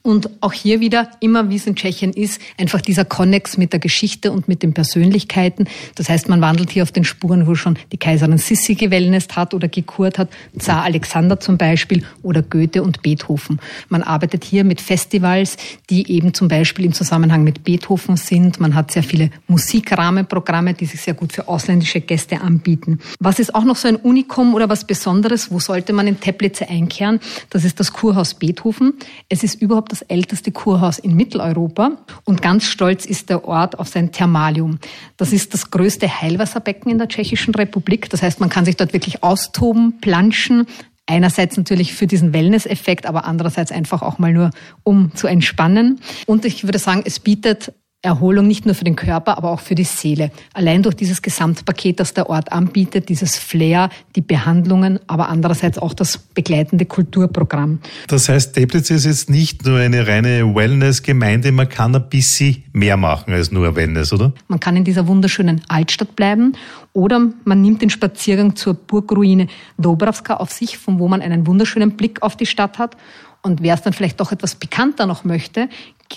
Und 0.03 0.31
auch 0.41 0.53
hier 0.53 0.81
wieder, 0.81 1.11
immer 1.21 1.49
wie 1.51 1.57
es 1.57 1.67
in 1.67 1.75
Tschechien 1.75 2.13
ist, 2.13 2.41
einfach 2.59 2.81
dieser 2.81 3.05
Konnex 3.05 3.57
mit 3.57 3.73
der 3.73 3.81
Geschichte 3.81 4.33
und 4.33 4.47
mit 4.47 4.63
den 4.63 4.75
Persönlichkeiten. 4.75 5.67
Das 5.95 6.09
heißt, 6.09 6.29
man 6.29 6.41
wandelt 6.41 6.71
hier 6.71 6.83
auf 6.83 6.93
den 6.93 7.05
Spuren, 7.05 7.47
wo 7.47 7.55
schon 7.55 7.79
die 7.93 7.97
Kaiserin 7.97 8.39
Sissi 8.39 8.75
gewellnest 8.75 9.37
hat 9.37 9.55
oder 9.55 9.69
gekurt 9.69 10.19
hat, 10.19 10.29
Zar 10.59 10.85
Alexander 10.85 11.41
zum 11.41 11.57
Beispiel 11.57 12.05
oder 12.23 12.43
Goethe 12.43 12.83
und 12.83 13.03
Beethoven. 13.03 13.61
Man 13.89 14.03
arbeitet 14.03 14.45
hier 14.45 14.63
mit 14.65 14.81
Festivals, 14.81 15.57
die 15.89 16.11
eben 16.11 16.35
zum 16.35 16.49
Beispiel 16.49 16.85
im 16.85 16.93
Zusammenhang 16.93 17.43
mit 17.43 17.65
Beethoven 17.65 18.17
sind. 18.17 18.61
Man 18.61 18.75
hat 18.75 18.91
sehr 18.91 19.03
viele 19.03 19.31
Musikrahmenprogramme, 19.47 20.75
die 20.75 20.87
sich 20.87 21.01
sehr 21.01 21.15
gut 21.15 21.33
für 21.33 21.49
ausländische 21.49 22.01
Gäste 22.01 22.41
anbieten. 22.41 23.01
Was 23.21 23.39
ist 23.39 23.55
auch 23.55 23.65
noch 23.65 23.77
so 23.77 23.89
ein 23.89 23.97
Unikum 23.97 24.55
oder 24.55 24.69
was 24.69 24.87
Besonderes? 24.87 25.51
Wo 25.51 25.59
sollte 25.61 25.93
man 25.93 26.07
in 26.07 26.21
Teplice 26.21 26.63
einkehren? 26.69 27.21
Das 27.51 27.65
ist 27.65 27.81
das 27.81 27.93
Kurhaus 27.93 28.35
Beethoven. 28.35 28.95
Es 29.29 29.43
ist 29.43 29.61
über 29.61 29.78
überhaupt 29.79 29.93
das 29.93 30.03
älteste 30.03 30.51
Kurhaus 30.51 30.99
in 30.99 31.15
Mitteleuropa 31.15 31.93
und 32.25 32.43
ganz 32.43 32.65
stolz 32.65 33.07
ist 33.07 33.31
der 33.31 33.45
Ort 33.45 33.79
auf 33.79 33.87
sein 33.87 34.11
Thermalium. 34.11 34.81
Das 35.17 35.33
ist 35.33 35.55
das 35.55 35.71
größte 35.71 36.21
Heilwasserbecken 36.21 36.91
in 36.91 36.99
der 36.99 37.07
Tschechischen 37.07 37.55
Republik. 37.55 38.11
Das 38.11 38.23
heißt, 38.23 38.41
man 38.41 38.49
kann 38.49 38.65
sich 38.65 38.77
dort 38.77 38.93
wirklich 38.93 39.23
austoben, 39.23 40.01
planschen, 40.01 40.67
Einerseits 41.11 41.57
natürlich 41.57 41.95
für 41.95 42.07
diesen 42.07 42.35
Wellness-Effekt, 42.35 43.07
aber 43.07 43.25
andererseits 43.25 43.73
einfach 43.73 44.03
auch 44.03 44.19
mal 44.19 44.31
nur, 44.31 44.51
um 44.83 45.11
zu 45.15 45.27
entspannen. 45.27 46.01
Und 46.27 46.45
ich 46.45 46.65
würde 46.65 46.79
sagen, 46.79 47.01
es 47.07 47.19
bietet 47.19 47.73
Erholung 48.01 48.47
nicht 48.47 48.65
nur 48.65 48.77
für 48.77 48.85
den 48.85 48.95
Körper, 48.95 49.37
aber 49.39 49.51
auch 49.51 49.59
für 49.59 49.75
die 49.75 49.83
Seele. 49.83 50.31
Allein 50.55 50.85
durch 50.85 50.95
dieses 50.95 51.21
Gesamtpaket, 51.21 51.99
das 51.99 52.15
der 52.15 52.31
Ort 52.31 52.53
anbietet, 52.53 53.09
dieses 53.09 53.37
Flair, 53.37 53.91
die 54.15 54.21
Behandlungen, 54.21 55.01
aber 55.09 55.29
andererseits 55.29 55.79
auch 55.79 55.95
das 55.95 56.17
begleitende 56.17 56.87
Kulturprogramm. 56.87 57.81
Das 58.07 58.29
heißt, 58.29 58.55
Teplitz 58.55 58.91
ist 58.91 59.05
jetzt 59.05 59.31
nicht 59.31 59.67
nur 59.67 59.81
eine 59.81 60.07
reine 60.07 60.55
Wellness-Gemeinde, 60.55 61.51
man 61.51 61.69
kann 61.69 61.93
ein 61.97 62.09
bisschen 62.09 62.63
mehr 62.73 62.97
machen 62.97 63.33
als 63.33 63.51
nur 63.51 63.75
Wellness, 63.75 64.13
oder? 64.13 64.33
Man 64.47 64.61
kann 64.61 64.77
in 64.77 64.85
dieser 64.85 65.09
wunderschönen 65.09 65.63
Altstadt 65.67 66.15
bleiben 66.15 66.53
oder 66.93 67.33
man 67.45 67.61
nimmt 67.61 67.83
den 67.83 67.91
Spaziergang 67.91 68.55
zur 68.55 68.75
Burgruine 68.75 69.49
Dobravska 69.77 70.35
auf 70.35 70.53
sich, 70.53 70.79
von 70.79 71.01
wo 71.01 71.09
man 71.09 71.21
einen 71.21 71.49
wunderschönen 71.49 71.97
Blick 71.97 72.23
auf 72.23 72.37
die 72.37 72.47
Stadt 72.47 72.79
hat 72.79 72.97
und 73.43 73.63
wer 73.63 73.75
es 73.75 73.83
dann 73.83 73.93
vielleicht 73.93 74.21
doch 74.21 74.33
etwas 74.33 74.55
bekannter 74.55 75.07
noch 75.07 75.25
möchte, 75.25 75.69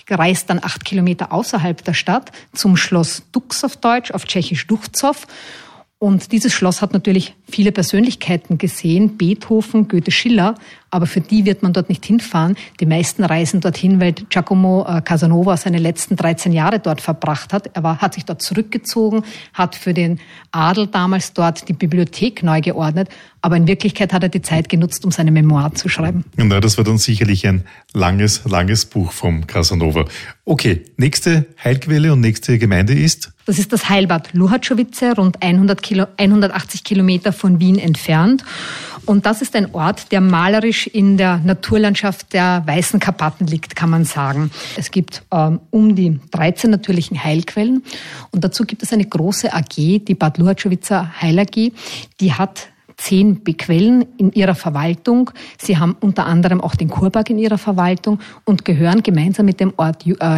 reist 0.09 0.49
dann 0.49 0.59
acht 0.63 0.85
Kilometer 0.85 1.31
außerhalb 1.31 1.83
der 1.83 1.93
Stadt 1.93 2.31
zum 2.53 2.77
Schloss 2.77 3.23
Dux 3.31 3.63
auf 3.63 3.77
Deutsch, 3.77 4.11
auf 4.11 4.25
Tschechisch 4.25 4.67
Duchzow. 4.67 5.27
Und 6.03 6.31
dieses 6.31 6.51
Schloss 6.51 6.81
hat 6.81 6.93
natürlich 6.93 7.35
viele 7.47 7.71
Persönlichkeiten 7.71 8.57
gesehen, 8.57 9.17
Beethoven, 9.17 9.87
Goethe, 9.87 10.09
Schiller, 10.09 10.55
aber 10.89 11.05
für 11.05 11.21
die 11.21 11.45
wird 11.45 11.61
man 11.61 11.73
dort 11.73 11.89
nicht 11.89 12.03
hinfahren. 12.03 12.55
Die 12.79 12.87
meisten 12.87 13.23
reisen 13.23 13.61
dorthin, 13.61 13.99
weil 13.99 14.13
Giacomo 14.13 14.83
äh, 14.89 15.01
Casanova 15.01 15.57
seine 15.57 15.77
letzten 15.77 16.15
13 16.15 16.53
Jahre 16.53 16.79
dort 16.79 17.01
verbracht 17.01 17.53
hat. 17.53 17.69
Er 17.75 17.83
war, 17.83 17.99
hat 17.99 18.15
sich 18.15 18.25
dort 18.25 18.41
zurückgezogen, 18.41 19.23
hat 19.53 19.75
für 19.75 19.93
den 19.93 20.19
Adel 20.51 20.87
damals 20.87 21.33
dort 21.33 21.69
die 21.69 21.73
Bibliothek 21.73 22.41
neu 22.41 22.61
geordnet, 22.61 23.09
aber 23.41 23.57
in 23.57 23.67
Wirklichkeit 23.67 24.11
hat 24.11 24.23
er 24.23 24.29
die 24.29 24.41
Zeit 24.41 24.69
genutzt, 24.69 25.05
um 25.05 25.11
seine 25.11 25.29
Memoir 25.29 25.75
zu 25.75 25.87
schreiben. 25.87 26.25
Na, 26.35 26.59
das 26.59 26.79
war 26.79 26.83
dann 26.83 26.97
sicherlich 26.97 27.45
ein 27.45 27.63
langes, 27.93 28.43
langes 28.45 28.87
Buch 28.87 29.11
vom 29.11 29.45
Casanova. 29.45 30.05
Okay, 30.45 30.83
nächste 30.97 31.45
Heilquelle 31.63 32.11
und 32.11 32.21
nächste 32.21 32.57
Gemeinde 32.57 32.95
ist? 32.95 33.33
Das 33.51 33.59
ist 33.59 33.73
das 33.73 33.89
Heilbad 33.89 34.29
Luhatschowice, 34.31 35.17
rund 35.17 35.43
100 35.43 35.83
Kilo, 35.83 36.05
180 36.15 36.85
Kilometer 36.85 37.33
von 37.33 37.59
Wien 37.59 37.77
entfernt. 37.79 38.45
Und 39.05 39.25
das 39.25 39.41
ist 39.41 39.57
ein 39.57 39.75
Ort, 39.75 40.13
der 40.13 40.21
malerisch 40.21 40.87
in 40.87 41.17
der 41.17 41.39
Naturlandschaft 41.39 42.31
der 42.31 42.63
Weißen 42.65 43.01
Karpaten 43.01 43.47
liegt, 43.47 43.75
kann 43.75 43.89
man 43.89 44.05
sagen. 44.05 44.51
Es 44.77 44.89
gibt 44.89 45.23
ähm, 45.33 45.59
um 45.69 45.97
die 45.97 46.21
13 46.31 46.71
natürlichen 46.71 47.21
Heilquellen 47.21 47.83
und 48.31 48.41
dazu 48.45 48.63
gibt 48.63 48.83
es 48.83 48.93
eine 48.93 49.03
große 49.03 49.53
AG, 49.53 49.75
die 49.75 50.15
Bad 50.15 50.37
Luhatschowitzer 50.37 51.21
Heil 51.21 51.37
AG, 51.37 51.73
die 52.21 52.31
hat 52.31 52.69
zehn 53.01 53.43
Quellen 53.43 54.05
in 54.17 54.31
ihrer 54.31 54.55
Verwaltung. 54.55 55.31
Sie 55.57 55.77
haben 55.77 55.97
unter 55.99 56.25
anderem 56.25 56.61
auch 56.61 56.75
den 56.75 56.89
Kurberg 56.89 57.29
in 57.29 57.39
ihrer 57.39 57.57
Verwaltung 57.57 58.19
und 58.45 58.63
gehören 58.63 59.03
gemeinsam 59.03 59.47
mit 59.47 59.59
dem 59.59 59.73
Ort 59.77 60.05
äh, 60.05 60.37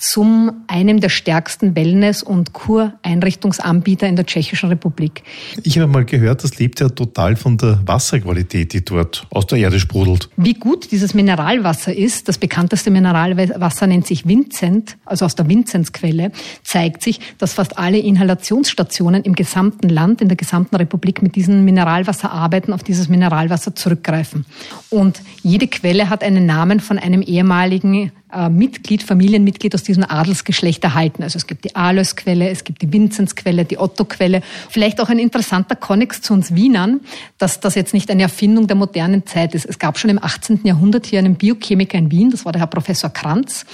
zum 0.00 0.64
einem 0.66 1.00
der 1.00 1.10
stärksten 1.10 1.76
Wellness- 1.76 2.22
und 2.22 2.54
Kureinrichtungsanbieter 2.54 4.08
in 4.08 4.16
der 4.16 4.24
Tschechischen 4.24 4.70
Republik. 4.70 5.22
Ich 5.62 5.78
habe 5.78 5.92
mal 5.92 6.06
gehört, 6.06 6.42
das 6.42 6.58
lebt 6.58 6.80
ja 6.80 6.88
total 6.88 7.36
von 7.36 7.58
der 7.58 7.80
Wasserqualität, 7.84 8.72
die 8.72 8.82
dort 8.82 9.26
aus 9.30 9.46
der 9.46 9.58
Erde 9.58 9.78
sprudelt. 9.78 10.30
Wie 10.36 10.54
gut 10.54 10.90
dieses 10.90 11.12
Mineralwasser 11.12 11.94
ist, 11.94 12.28
das 12.28 12.38
bekannteste 12.38 12.90
Mineralwasser 12.90 13.86
nennt 13.86 14.06
sich 14.06 14.26
Vincent, 14.26 14.96
also 15.04 15.26
aus 15.26 15.34
der 15.34 15.48
Vinzenzquelle, 15.48 16.32
zeigt 16.64 17.02
sich, 17.02 17.20
dass 17.36 17.52
fast 17.52 17.78
alle 17.78 17.98
Inhalationsstationen 17.98 19.22
im 19.24 19.34
gesamten 19.34 19.90
Land, 19.90 20.22
in 20.22 20.28
der 20.28 20.36
gesamten 20.38 20.76
Republik 20.76 21.20
mit 21.20 21.36
diesem 21.36 21.64
Mineralwasser 21.66 22.32
arbeiten, 22.32 22.72
auf 22.72 22.82
dieses 22.82 23.10
Mineralwasser 23.10 23.76
zurückgreifen. 23.76 24.46
Und 24.88 25.20
jede 25.42 25.68
Quelle 25.68 26.08
hat 26.08 26.24
einen 26.24 26.46
Namen 26.46 26.80
von 26.80 26.98
einem 26.98 27.20
ehemaligen 27.20 28.12
Mitglied, 28.50 29.02
Familienmitglied 29.02 29.74
aus 29.74 29.82
diesem 29.82 30.04
Adelsgeschlecht 30.04 30.84
erhalten. 30.84 31.22
Also 31.22 31.36
es 31.36 31.46
gibt 31.46 31.64
die 31.64 31.74
Aloisquelle, 31.74 32.48
es 32.48 32.64
gibt 32.64 32.82
die 32.82 32.92
Vinzenzquelle, 32.92 33.64
die 33.64 33.78
Ottoquelle. 33.78 34.42
Vielleicht 34.68 35.00
auch 35.00 35.08
ein 35.08 35.18
interessanter 35.18 35.76
Konnex 35.76 36.22
zu 36.22 36.32
uns 36.32 36.54
Wienern, 36.54 37.00
dass 37.38 37.60
das 37.60 37.74
jetzt 37.74 37.94
nicht 37.94 38.10
eine 38.10 38.22
Erfindung 38.22 38.66
der 38.66 38.76
modernen 38.76 39.26
Zeit 39.26 39.54
ist. 39.54 39.64
Es 39.66 39.78
gab 39.78 39.98
schon 39.98 40.10
im 40.10 40.22
18. 40.22 40.60
Jahrhundert 40.64 41.06
hier 41.06 41.18
einen 41.18 41.36
Biochemiker 41.36 41.98
in 41.98 42.10
Wien, 42.10 42.30
das 42.30 42.44
war 42.44 42.52
der 42.52 42.60
Herr 42.60 42.68
Professor 42.68 43.10
Kranz. 43.10 43.66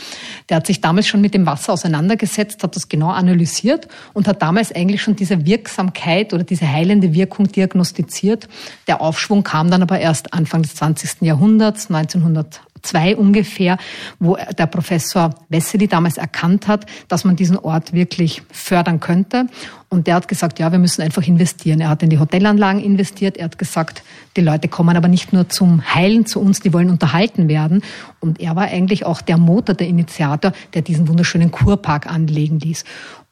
Der 0.48 0.58
hat 0.58 0.66
sich 0.66 0.80
damals 0.80 1.06
schon 1.06 1.20
mit 1.20 1.34
dem 1.34 1.46
Wasser 1.46 1.72
auseinandergesetzt, 1.72 2.62
hat 2.62 2.76
das 2.76 2.88
genau 2.88 3.10
analysiert 3.10 3.88
und 4.14 4.28
hat 4.28 4.42
damals 4.42 4.74
eigentlich 4.74 5.02
schon 5.02 5.16
diese 5.16 5.46
Wirksamkeit 5.46 6.32
oder 6.32 6.44
diese 6.44 6.70
heilende 6.70 7.12
Wirkung 7.14 7.48
diagnostiziert. 7.48 8.48
Der 8.86 9.00
Aufschwung 9.00 9.42
kam 9.42 9.70
dann 9.70 9.82
aber 9.82 9.98
erst 9.98 10.32
Anfang 10.32 10.62
des 10.62 10.74
20. 10.76 11.22
Jahrhunderts, 11.22 11.90
1900 11.90 12.60
zwei 12.86 13.16
ungefähr, 13.16 13.78
wo 14.18 14.36
der 14.58 14.66
Professor 14.66 15.34
Wessely 15.48 15.88
damals 15.88 16.16
erkannt 16.16 16.68
hat, 16.68 16.86
dass 17.08 17.24
man 17.24 17.36
diesen 17.36 17.58
Ort 17.58 17.92
wirklich 17.92 18.42
fördern 18.50 19.00
könnte. 19.00 19.46
Und 19.88 20.08
der 20.08 20.16
hat 20.16 20.26
gesagt, 20.26 20.58
ja, 20.58 20.72
wir 20.72 20.78
müssen 20.78 21.02
einfach 21.02 21.22
investieren. 21.26 21.80
Er 21.80 21.90
hat 21.90 22.02
in 22.02 22.10
die 22.10 22.18
Hotelanlagen 22.18 22.82
investiert. 22.82 23.36
Er 23.36 23.44
hat 23.44 23.58
gesagt, 23.58 24.02
die 24.36 24.40
Leute 24.40 24.68
kommen 24.68 24.96
aber 24.96 25.08
nicht 25.08 25.32
nur 25.32 25.48
zum 25.48 25.94
Heilen 25.94 26.26
zu 26.26 26.40
uns, 26.40 26.60
die 26.60 26.72
wollen 26.72 26.90
unterhalten 26.90 27.48
werden. 27.48 27.82
Und 28.20 28.40
er 28.40 28.56
war 28.56 28.64
eigentlich 28.64 29.06
auch 29.06 29.20
der 29.20 29.38
Motor, 29.38 29.74
der 29.74 29.86
Initiator, 29.86 30.52
der 30.74 30.82
diesen 30.82 31.08
wunderschönen 31.08 31.50
Kurpark 31.50 32.06
anlegen 32.06 32.58
ließ. 32.58 32.84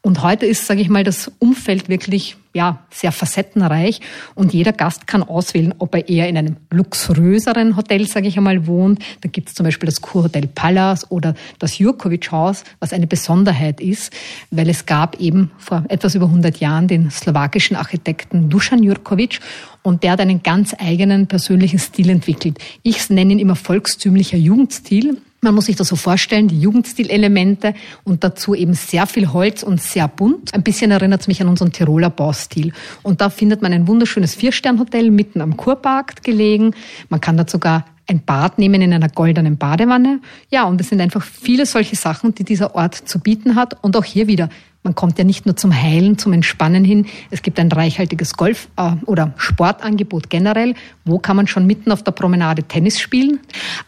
Und 0.05 0.21
heute 0.21 0.45
ist, 0.45 0.67
sage 0.67 0.81
ich 0.81 0.89
mal, 0.89 1.03
das 1.03 1.31
Umfeld 1.39 1.89
wirklich 1.89 2.37
ja, 2.53 2.85
sehr 2.91 3.11
facettenreich 3.11 4.01
und 4.35 4.53
jeder 4.53 4.71
Gast 4.71 5.07
kann 5.07 5.23
auswählen, 5.23 5.73
ob 5.79 5.95
er 5.95 6.07
eher 6.07 6.29
in 6.29 6.37
einem 6.37 6.57
luxuriöseren 6.69 7.75
Hotel, 7.75 8.05
sage 8.07 8.27
ich 8.27 8.37
einmal, 8.37 8.67
wohnt. 8.67 8.99
Da 9.21 9.29
gibt 9.29 9.49
es 9.49 9.55
zum 9.55 9.63
Beispiel 9.63 9.87
das 9.87 10.01
Kurhotel 10.01 10.45
Palace 10.45 11.09
oder 11.09 11.33
das 11.57 11.79
Jurkovic 11.79 12.31
Haus, 12.31 12.65
was 12.79 12.93
eine 12.93 13.07
Besonderheit 13.07 13.81
ist, 13.81 14.13
weil 14.51 14.69
es 14.69 14.85
gab 14.85 15.19
eben 15.19 15.49
vor 15.57 15.83
etwas 15.89 16.13
über 16.13 16.27
100 16.27 16.57
Jahren 16.57 16.87
den 16.87 17.09
slowakischen 17.09 17.75
Architekten 17.75 18.47
Dusan 18.51 18.83
Jurkovic 18.83 19.39
und 19.81 20.03
der 20.03 20.11
hat 20.11 20.21
einen 20.21 20.43
ganz 20.43 20.75
eigenen 20.77 21.25
persönlichen 21.25 21.79
Stil 21.79 22.11
entwickelt. 22.11 22.59
Ich 22.83 23.09
nenne 23.09 23.33
ihn 23.33 23.39
immer 23.39 23.55
volkstümlicher 23.55 24.37
Jugendstil. 24.37 25.17
Man 25.45 25.53
muss 25.53 25.67
sich 25.67 25.75
das 25.75 25.89
so 25.89 25.95
vorstellen, 25.95 26.47
die 26.47 26.59
Jugendstilelemente 26.59 27.75
und 28.03 28.23
dazu 28.23 28.55
eben 28.55 28.73
sehr 28.73 29.05
viel 29.05 29.31
Holz 29.31 29.61
und 29.61 29.79
sehr 29.79 30.07
bunt. 30.07 30.55
Ein 30.55 30.63
bisschen 30.63 30.89
erinnert 30.89 31.21
es 31.21 31.27
mich 31.27 31.39
an 31.39 31.47
unseren 31.47 31.71
Tiroler 31.71 32.09
Baustil. 32.09 32.73
Und 33.03 33.21
da 33.21 33.29
findet 33.29 33.61
man 33.61 33.71
ein 33.71 33.87
wunderschönes 33.87 34.33
Vier-Stern-Hotel 34.33 35.11
mitten 35.11 35.41
am 35.41 35.55
Kurpark 35.55 36.23
gelegen. 36.23 36.73
Man 37.09 37.21
kann 37.21 37.37
dort 37.37 37.51
sogar 37.51 37.85
ein 38.07 38.25
Bad 38.25 38.57
nehmen 38.57 38.81
in 38.81 38.91
einer 38.91 39.07
goldenen 39.07 39.57
Badewanne. 39.57 40.19
Ja, 40.49 40.63
und 40.63 40.81
es 40.81 40.89
sind 40.89 40.99
einfach 40.99 41.23
viele 41.23 41.67
solche 41.67 41.95
Sachen, 41.95 42.33
die 42.33 42.43
dieser 42.43 42.73
Ort 42.73 42.95
zu 42.95 43.19
bieten 43.19 43.53
hat. 43.53 43.83
Und 43.83 43.95
auch 43.97 44.03
hier 44.03 44.25
wieder 44.25 44.49
man 44.85 44.95
kommt 44.95 45.17
ja 45.17 45.25
nicht 45.25 45.45
nur 45.45 45.57
zum 45.57 45.73
Heilen, 45.73 46.17
zum 46.17 46.31
Entspannen 46.31 46.85
hin. 46.85 47.07
Es 47.31 47.41
gibt 47.41 47.59
ein 47.59 47.71
reichhaltiges 47.71 48.37
Golf- 48.37 48.69
äh, 48.77 48.91
oder 49.05 49.33
Sportangebot 49.35 50.29
generell. 50.29 50.75
Wo 51.03 51.19
kann 51.19 51.35
man 51.35 51.47
schon 51.47 51.65
mitten 51.65 51.91
auf 51.91 52.03
der 52.03 52.11
Promenade 52.11 52.63
Tennis 52.63 52.99
spielen? 52.99 53.39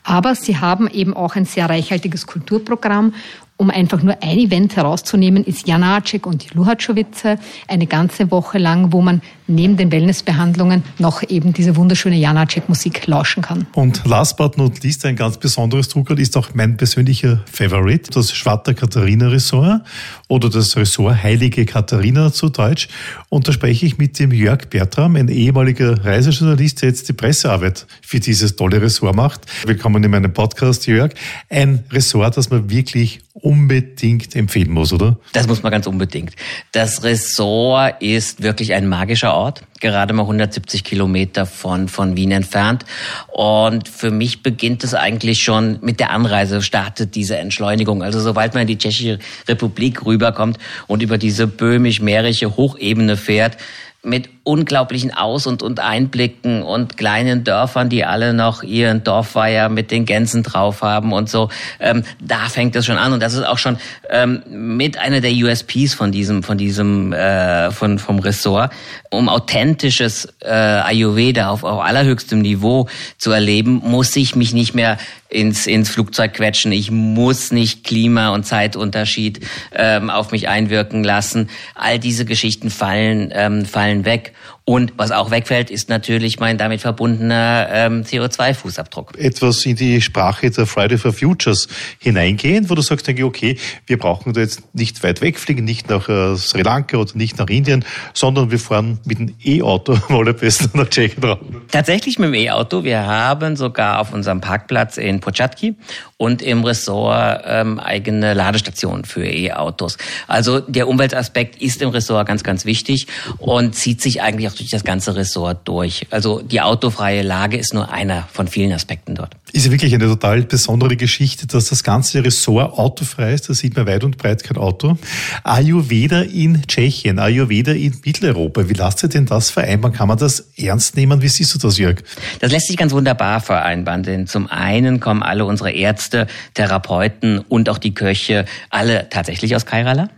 Aber 0.04 0.36
sie 0.36 0.58
haben 0.58 0.90
eben 0.90 1.16
auch 1.16 1.36
ein 1.36 1.46
sehr 1.46 1.70
reichhaltiges 1.70 2.28
Kulturprogramm 2.28 3.14
um 3.60 3.72
einfach 3.72 4.04
nur 4.04 4.16
ein 4.22 4.38
Event 4.38 4.76
herauszunehmen, 4.76 5.44
ist 5.44 5.68
Janacek 5.68 6.28
und 6.28 6.44
die 6.44 6.56
Luhatschowice 6.56 7.40
eine 7.68 7.88
ganze 7.88 8.30
Woche 8.30 8.60
lang, 8.60 8.94
wo 8.94 9.02
man 9.02 9.22
neben 9.48 9.78
den 9.78 9.92
Wellnessbehandlungen 9.92 10.84
noch 11.00 11.24
eben 11.28 11.54
diese 11.54 11.76
wunderschöne 11.76 12.18
Janacek-Musik 12.18 13.08
lauschen 13.08 13.42
kann. 13.42 13.66
Und 13.74 14.06
last 14.06 14.38
but 14.38 14.58
not 14.58 14.84
least, 14.84 15.06
ein 15.06 15.16
ganz 15.16 15.38
besonderes 15.38 15.90
Druckerl 15.90 16.20
ist 16.20 16.38
auch 16.38 16.50
mein 16.54 16.78
persönlicher 16.78 17.42
Favorite, 17.52 18.12
das 18.12 18.34
Schwatter 18.34 18.74
Katharina 18.74 19.30
Ressort 19.30 19.82
oder 20.28 20.50
das 20.50 20.76
Ressort 20.76 21.24
Heilige 21.24 21.66
Katharina 21.66 22.32
zu 22.32 22.50
Deutsch. 22.50 22.90
Und 23.30 23.48
da 23.48 23.54
spreche 23.54 23.86
ich 23.86 23.98
mit 23.98 24.20
dem 24.20 24.32
Jörg 24.32 24.70
Bertram, 24.70 25.16
ein 25.16 25.30
ehemaliger 25.30 26.04
Reisejournalist, 26.04 26.82
der 26.82 26.90
jetzt 26.90 27.10
die 27.10 27.14
Pressearbeit 27.14 27.88
für 28.02 28.20
dieses 28.20 28.56
tolle 28.56 28.82
Ressort 28.82 29.16
macht. 29.16 29.42
Willkommen 29.66 30.04
in 30.04 30.12
meinem 30.12 30.34
Podcast, 30.34 30.88
Jörg. 30.88 31.14
Ein 31.50 31.84
Ressort, 31.92 32.38
das 32.38 32.50
man 32.50 32.70
wirklich 32.70 33.22
unbedingt 33.34 34.36
empfehlen 34.36 34.72
muss, 34.72 34.92
oder? 34.92 35.18
Das 35.34 35.48
muss 35.48 35.62
man 35.62 35.72
ganz 35.72 35.88
unbedingt. 35.88 36.36
Das 36.72 37.04
Ressort 37.04 38.02
ist 38.02 38.42
wirklich 38.42 38.74
ein 38.74 38.88
magischer 38.88 39.34
Ort, 39.38 39.62
gerade 39.80 40.14
mal 40.14 40.24
170 40.24 40.84
Kilometer 40.84 41.46
von, 41.46 41.88
von 41.88 42.18
Wien 42.18 42.32
entfernt. 42.32 42.86
Und 43.28 43.88
für 43.88 44.10
mich 44.10 44.42
beginnt 44.42 44.84
es 44.84 44.96
eigentlich 44.96 45.44
schon 45.44 45.78
mit 45.82 46.00
der 46.00 46.10
Anreise, 46.10 46.62
startet 46.62 47.14
diese 47.14 47.38
Entschleunigung. 47.38 48.02
Also 48.02 48.20
sobald 48.20 48.56
man 48.56 48.62
in 48.62 48.68
die 48.68 48.78
Tschechische 48.78 49.20
Republik 49.48 50.06
rüberkommt 50.06 50.58
und 50.88 51.04
über 51.04 51.18
diese 51.18 51.46
böhmisch-mährische 51.46 52.58
Hochebene 52.58 53.16
fährt, 53.16 53.58
mit 54.04 54.30
unglaublichen 54.44 55.14
Aus- 55.14 55.48
und, 55.48 55.62
und 55.62 55.80
Einblicken 55.80 56.64
und 56.64 56.98
kleinen 56.98 57.44
Dörfern, 57.44 57.90
die 57.90 58.06
alle 58.06 58.34
noch 58.34 58.64
ihren 58.64 59.04
Dorfweiher 59.04 59.70
mit 59.70 59.92
den 59.92 60.06
Gänsen 60.06 60.44
drauf 60.44 60.82
haben 60.82 61.12
und 61.12 61.30
so. 61.30 61.50
Ähm, 61.80 62.04
da 62.22 62.48
fängt 62.48 62.76
es 62.76 62.86
schon 62.86 62.98
an 62.98 63.12
und 63.12 63.22
das 63.22 63.34
ist 63.34 63.46
auch 63.46 63.58
schon 63.58 63.78
ähm, 64.10 64.44
mit 64.50 64.98
einer 64.98 65.22
der 65.22 65.32
USPs 65.32 65.94
von 65.94 66.12
diesem, 66.12 66.44
von 66.44 66.58
diesem, 66.58 67.14
äh, 67.14 67.72
von 67.72 68.00
vom 68.00 68.20
Ressort, 68.20 68.72
um 69.10 69.30
authentisches 69.30 70.28
äh, 70.42 70.50
Ayurveda 70.50 71.50
auf, 71.50 71.64
auf 71.64 71.82
allerhöchstem 71.82 72.42
Niveau 72.42 72.88
zu 73.18 73.32
erleben, 73.32 73.82
muss 73.84 74.16
ich 74.16 74.36
mich 74.36 74.54
nicht 74.54 74.74
mehr 74.74 74.98
ins, 75.30 75.68
ins 75.68 75.90
Flugzeug 75.90 76.34
quetschen. 76.34 76.72
Ich 76.72 76.90
muss 76.92 77.52
nicht 77.52 77.84
Klima- 77.84 78.30
und 78.30 78.46
Zeitunterschied 78.46 79.42
ähm, 79.74 80.10
auf 80.10 80.32
mich 80.32 80.48
einwirken 80.48 81.04
lassen. 81.04 81.50
All 81.76 82.00
diese 82.00 82.26
Geschichten 82.26 82.70
fallen, 82.70 83.32
ähm, 83.34 83.66
fallen 83.66 84.06
weg. 84.06 84.34
Und 84.70 84.96
was 84.98 85.12
auch 85.12 85.32
wegfällt, 85.32 85.72
ist 85.72 85.88
natürlich 85.88 86.42
mein 86.42 86.58
damit 86.58 86.82
verbundener 86.82 87.70
ähm, 87.72 88.04
CO2-Fußabdruck. 88.04 89.18
Etwas 89.18 89.66
in 89.66 89.78
die 89.78 90.02
Sprache 90.02 90.52
der 90.52 90.66
Friday 90.66 90.98
for 90.98 91.14
Futures 91.14 91.70
hineingehen, 92.00 92.70
wo 92.70 92.76
du 92.76 92.82
sagst, 92.82 93.08
denke, 93.08 93.24
okay, 93.24 93.58
wir 93.86 93.98
brauchen 93.98 94.34
da 94.34 94.42
jetzt 94.42 94.64
nicht 94.76 95.02
weit 95.04 95.22
wegfliegen, 95.22 95.64
nicht 95.64 95.90
nach 95.90 96.10
äh, 96.10 96.36
Sri 96.36 96.64
Lanka 96.64 96.98
oder 96.98 97.16
nicht 97.16 97.38
nach 97.38 97.48
Indien, 97.48 97.86
sondern 98.14 98.52
wir 98.52 98.60
fahren 98.60 99.00
mit 99.06 99.20
dem 99.20 99.36
E-Auto 99.42 99.94
am 100.10 100.16
allerbesten 100.18 100.72
nach 100.74 100.90
Tschechien 100.90 101.22
drauf. 101.22 101.40
Tatsächlich 101.72 102.20
mit 102.20 102.28
dem 102.28 102.34
E-Auto. 102.34 102.84
Wir 102.84 103.06
haben 103.06 103.56
sogar 103.56 104.02
auf 104.02 104.12
unserem 104.12 104.42
Parkplatz 104.42 104.98
in 104.98 105.22
Počatki 105.22 105.76
und 106.18 106.42
im 106.42 106.66
Ressort 106.66 107.44
ähm, 107.46 107.80
eigene 107.80 108.34
Ladestationen 108.34 109.06
für 109.06 109.26
E-Autos. 109.26 109.98
Also 110.28 110.60
der 110.60 110.90
Umweltaspekt 110.90 111.62
ist 111.62 111.82
im 111.82 111.90
Ressort 111.90 112.28
ganz, 112.28 112.44
ganz 112.44 112.66
wichtig 112.66 113.08
und 113.38 113.74
zieht 113.74 114.02
sich 114.02 114.22
eigentlich 114.22 114.50
auch 114.50 114.57
durch 114.60 114.70
das 114.70 114.84
ganze 114.84 115.16
Ressort 115.16 115.68
durch. 115.68 116.08
Also 116.10 116.42
die 116.42 116.62
autofreie 116.62 117.22
Lage 117.22 117.58
ist 117.58 117.74
nur 117.74 117.92
einer 117.92 118.28
von 118.32 118.48
vielen 118.48 118.72
Aspekten 118.72 119.16
dort. 119.16 119.36
Ist 119.54 119.66
ja 119.66 119.72
wirklich 119.72 119.94
eine 119.94 120.06
total 120.06 120.44
besondere 120.44 120.96
Geschichte, 120.98 121.48
dass 121.48 121.70
das 121.70 121.84
ganze 121.84 122.24
Ressort 122.24 122.78
autofrei 122.78 123.34
ist. 123.34 123.50
Da 123.50 123.54
sieht 123.54 123.76
man 123.76 123.88
weit 123.88 124.04
und 124.04 124.18
breit 124.18 124.44
kein 124.44 124.58
Auto. 124.58 124.98
Ayurveda 125.44 126.22
in 126.22 126.64
Tschechien, 126.68 127.20
Ayurveda 127.20 127.72
in 127.72 127.96
Mitteleuropa. 128.04 128.68
Wie 128.68 128.74
lasst 128.74 129.04
ihr 129.04 129.10
denn 129.10 129.26
das 129.26 129.50
vereinbaren? 129.50 129.96
Kann 129.96 130.08
man 130.08 130.18
das 130.18 130.50
ernst 130.58 130.96
nehmen? 130.96 131.22
Wie 131.22 131.30
siehst 131.30 131.54
du 131.56 131.60
das, 131.60 131.78
Jörg? 131.78 132.04
Das 132.40 132.52
lässt 132.52 132.68
sich 132.68 132.78
ganz 132.78 132.92
wunderbar 132.92 133.40
vereinbaren, 133.40 134.04
denn 134.04 134.28
zum 134.28 134.48
einen 134.48 135.00
kommen 135.00 135.24
alle 135.24 135.46
unsere 135.46 135.72
Ärzte, 135.72 136.28
Therapeuten 136.54 137.40
und 137.40 137.70
auch 137.70 137.78
die 137.78 137.94
Köche 137.94 138.46
alle 138.70 139.08
tatsächlich 139.10 139.56
aus 139.56 139.66
Kairala. 139.66 140.10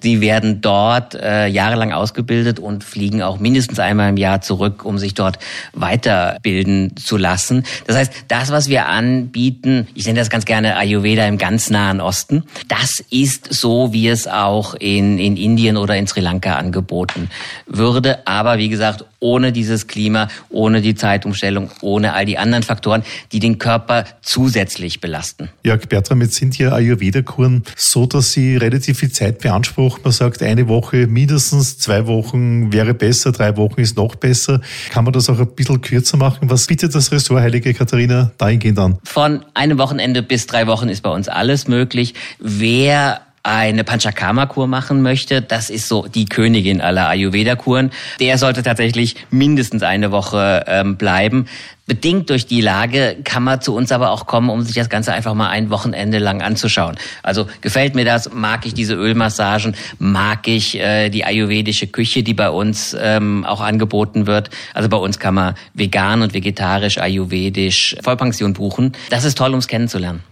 Sie 0.00 0.20
werden 0.20 0.60
dort 0.60 1.14
äh, 1.14 1.46
jahrelang 1.46 1.92
ausgebildet 1.92 2.58
und 2.58 2.84
fliegen 2.84 3.22
auch 3.22 3.38
mindestens 3.38 3.78
einmal 3.78 4.10
im 4.10 4.16
Jahr 4.16 4.40
zurück, 4.40 4.84
um 4.84 4.98
sich 4.98 5.14
dort 5.14 5.38
weiterbilden 5.72 6.96
zu 6.96 7.16
lassen. 7.16 7.64
Das 7.86 7.96
heißt, 7.96 8.12
das, 8.28 8.50
was 8.50 8.68
wir 8.68 8.86
anbieten, 8.86 9.86
ich 9.94 10.06
nenne 10.06 10.18
das 10.18 10.30
ganz 10.30 10.44
gerne 10.44 10.76
Ayurveda 10.76 11.26
im 11.26 11.38
ganz 11.38 11.70
nahen 11.70 12.00
Osten, 12.00 12.44
das 12.68 13.02
ist 13.10 13.52
so, 13.52 13.92
wie 13.92 14.08
es 14.08 14.26
auch 14.26 14.74
in, 14.74 15.18
in 15.18 15.36
Indien 15.36 15.76
oder 15.76 15.96
in 15.96 16.06
Sri 16.06 16.20
Lanka 16.20 16.56
angeboten 16.56 17.30
würde. 17.66 18.26
Aber 18.26 18.58
wie 18.58 18.68
gesagt, 18.68 19.04
ohne 19.20 19.52
dieses 19.52 19.86
Klima, 19.86 20.28
ohne 20.50 20.82
die 20.82 20.96
Zeitumstellung, 20.96 21.70
ohne 21.80 22.12
all 22.12 22.26
die 22.26 22.38
anderen 22.38 22.64
Faktoren, 22.64 23.04
die 23.30 23.38
den 23.38 23.58
Körper 23.58 24.04
zusätzlich 24.20 25.00
belasten. 25.00 25.48
Jörg 25.64 25.88
Bertram, 25.88 26.20
jetzt 26.22 26.34
sind 26.34 26.58
ja 26.58 26.72
Ayurveda-Kuren 26.72 27.62
so, 27.76 28.06
dass 28.06 28.32
sie 28.32 28.56
relativ 28.56 28.98
viel 28.98 29.12
Zeit 29.12 29.38
beanspruchen. 29.38 29.51
Man 29.52 30.12
sagt, 30.12 30.42
eine 30.42 30.66
Woche 30.68 31.06
mindestens, 31.06 31.76
zwei 31.76 32.06
Wochen 32.06 32.72
wäre 32.72 32.94
besser, 32.94 33.32
drei 33.32 33.56
Wochen 33.58 33.80
ist 33.80 33.96
noch 33.98 34.14
besser. 34.14 34.60
Kann 34.90 35.04
man 35.04 35.12
das 35.12 35.28
auch 35.28 35.38
ein 35.38 35.54
bisschen 35.54 35.80
kürzer 35.82 36.16
machen? 36.16 36.48
Was 36.48 36.66
bietet 36.66 36.94
das 36.94 37.12
Ressort 37.12 37.40
Heilige 37.40 37.74
Katharina 37.74 38.32
dahingehend 38.38 38.78
an? 38.78 38.98
Von 39.04 39.44
einem 39.52 39.76
Wochenende 39.76 40.22
bis 40.22 40.46
drei 40.46 40.66
Wochen 40.66 40.88
ist 40.88 41.02
bei 41.02 41.10
uns 41.10 41.28
alles 41.28 41.68
möglich. 41.68 42.14
Wer 42.38 43.20
eine 43.42 43.82
Panchakarma-Kur 43.82 44.66
machen 44.66 45.02
möchte, 45.02 45.42
das 45.42 45.68
ist 45.68 45.88
so 45.88 46.06
die 46.06 46.26
Königin 46.26 46.80
aller 46.80 47.08
Ayurveda-Kuren, 47.08 47.90
der 48.20 48.38
sollte 48.38 48.62
tatsächlich 48.62 49.16
mindestens 49.30 49.82
eine 49.82 50.12
Woche 50.12 50.64
ähm, 50.68 50.96
bleiben. 50.96 51.46
Bedingt 51.84 52.30
durch 52.30 52.46
die 52.46 52.60
Lage 52.60 53.16
kann 53.24 53.42
man 53.42 53.60
zu 53.60 53.74
uns 53.74 53.90
aber 53.90 54.10
auch 54.10 54.26
kommen, 54.26 54.48
um 54.50 54.62
sich 54.62 54.76
das 54.76 54.88
Ganze 54.88 55.12
einfach 55.12 55.34
mal 55.34 55.50
ein 55.50 55.70
Wochenende 55.70 56.18
lang 56.20 56.40
anzuschauen. 56.40 56.96
Also 57.24 57.48
gefällt 57.60 57.96
mir 57.96 58.04
das, 58.04 58.32
mag 58.32 58.64
ich 58.64 58.74
diese 58.74 58.94
Ölmassagen, 58.94 59.74
mag 59.98 60.46
ich 60.46 60.78
äh, 60.78 61.10
die 61.10 61.24
ayurvedische 61.24 61.88
Küche, 61.88 62.22
die 62.22 62.34
bei 62.34 62.50
uns 62.50 62.96
ähm, 62.98 63.44
auch 63.44 63.60
angeboten 63.60 64.28
wird. 64.28 64.50
Also 64.72 64.88
bei 64.88 64.96
uns 64.96 65.18
kann 65.18 65.34
man 65.34 65.54
vegan 65.74 66.22
und 66.22 66.32
vegetarisch, 66.32 66.98
ayurvedisch 66.98 67.96
Vollpension 68.02 68.52
buchen. 68.52 68.92
Das 69.10 69.24
ist 69.24 69.36
toll, 69.36 69.52
um 69.52 69.58
es 69.58 69.66
kennenzulernen. 69.66 70.22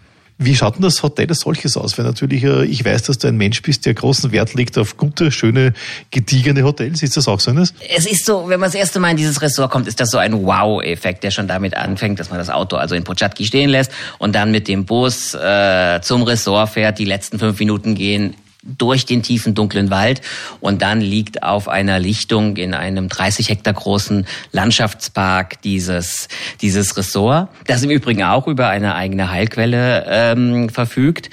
Wie 0.43 0.57
schaut 0.57 0.77
denn 0.77 0.83
das 0.83 1.03
Hotel 1.03 1.29
als 1.29 1.41
solches 1.41 1.77
aus? 1.77 1.99
Weil 1.99 2.07
natürlich, 2.07 2.43
äh, 2.45 2.65
ich 2.65 2.83
weiß, 2.83 3.03
dass 3.03 3.19
du 3.19 3.29
ein 3.29 3.37
Mensch 3.37 3.61
bist, 3.61 3.85
der 3.85 3.93
großen 3.93 4.33
Wert 4.33 4.55
legt 4.55 4.79
auf 4.79 4.97
gute, 4.97 5.31
schöne, 5.31 5.75
gediegene 6.11 6.65
Hotels. 6.65 7.03
Ist 7.03 7.19
das 7.19 7.29
auch 7.29 7.41
so 7.41 7.51
eines? 7.51 7.75
Es 7.95 8.07
ist 8.07 8.25
so, 8.25 8.49
wenn 8.49 8.59
man 8.59 8.69
das 8.69 8.75
erste 8.75 9.01
Mal 9.01 9.11
in 9.11 9.19
dieses 9.19 9.43
Ressort 9.43 9.71
kommt, 9.71 9.87
ist 9.87 10.01
das 10.01 10.11
so 10.11 10.17
ein 10.17 10.33
Wow-Effekt, 10.33 11.25
der 11.25 11.31
schon 11.31 11.47
damit 11.47 11.77
anfängt, 11.77 12.19
dass 12.19 12.31
man 12.31 12.39
das 12.39 12.49
Auto 12.49 12.77
also 12.77 12.95
in 12.95 13.05
Pochatki 13.05 13.45
stehen 13.45 13.69
lässt 13.69 13.93
und 14.17 14.35
dann 14.35 14.51
mit 14.51 14.67
dem 14.67 14.87
Bus 14.87 15.35
äh, 15.35 16.01
zum 16.01 16.23
Ressort 16.23 16.71
fährt. 16.71 16.99
Die 16.99 17.05
letzten 17.05 17.39
fünf 17.39 17.59
Minuten 17.59 17.95
gehen 17.95 18.35
durch 18.63 19.07
den 19.07 19.23
tiefen 19.23 19.55
dunklen 19.55 19.91
Wald 19.91 20.21
und 20.61 20.83
dann 20.83 21.01
liegt 21.01 21.43
auf 21.43 21.69
einer 21.69 21.99
Lichtung 21.99 22.57
in 22.57 22.75
einem 22.75 23.09
30 23.09 23.49
Hektar 23.49 23.75
großen 23.75 24.27
Landschaftspark 24.53 25.63
dieses 25.63 26.29
dieses 26.61 26.97
Ressort, 26.97 27.49
das 27.67 27.83
im 27.83 27.91
Übrigen 27.91 28.23
auch 28.23 28.47
über 28.47 28.69
eine 28.69 28.95
eigene 28.95 29.31
Heilquelle 29.31 30.05
ähm, 30.09 30.69
verfügt. 30.69 31.31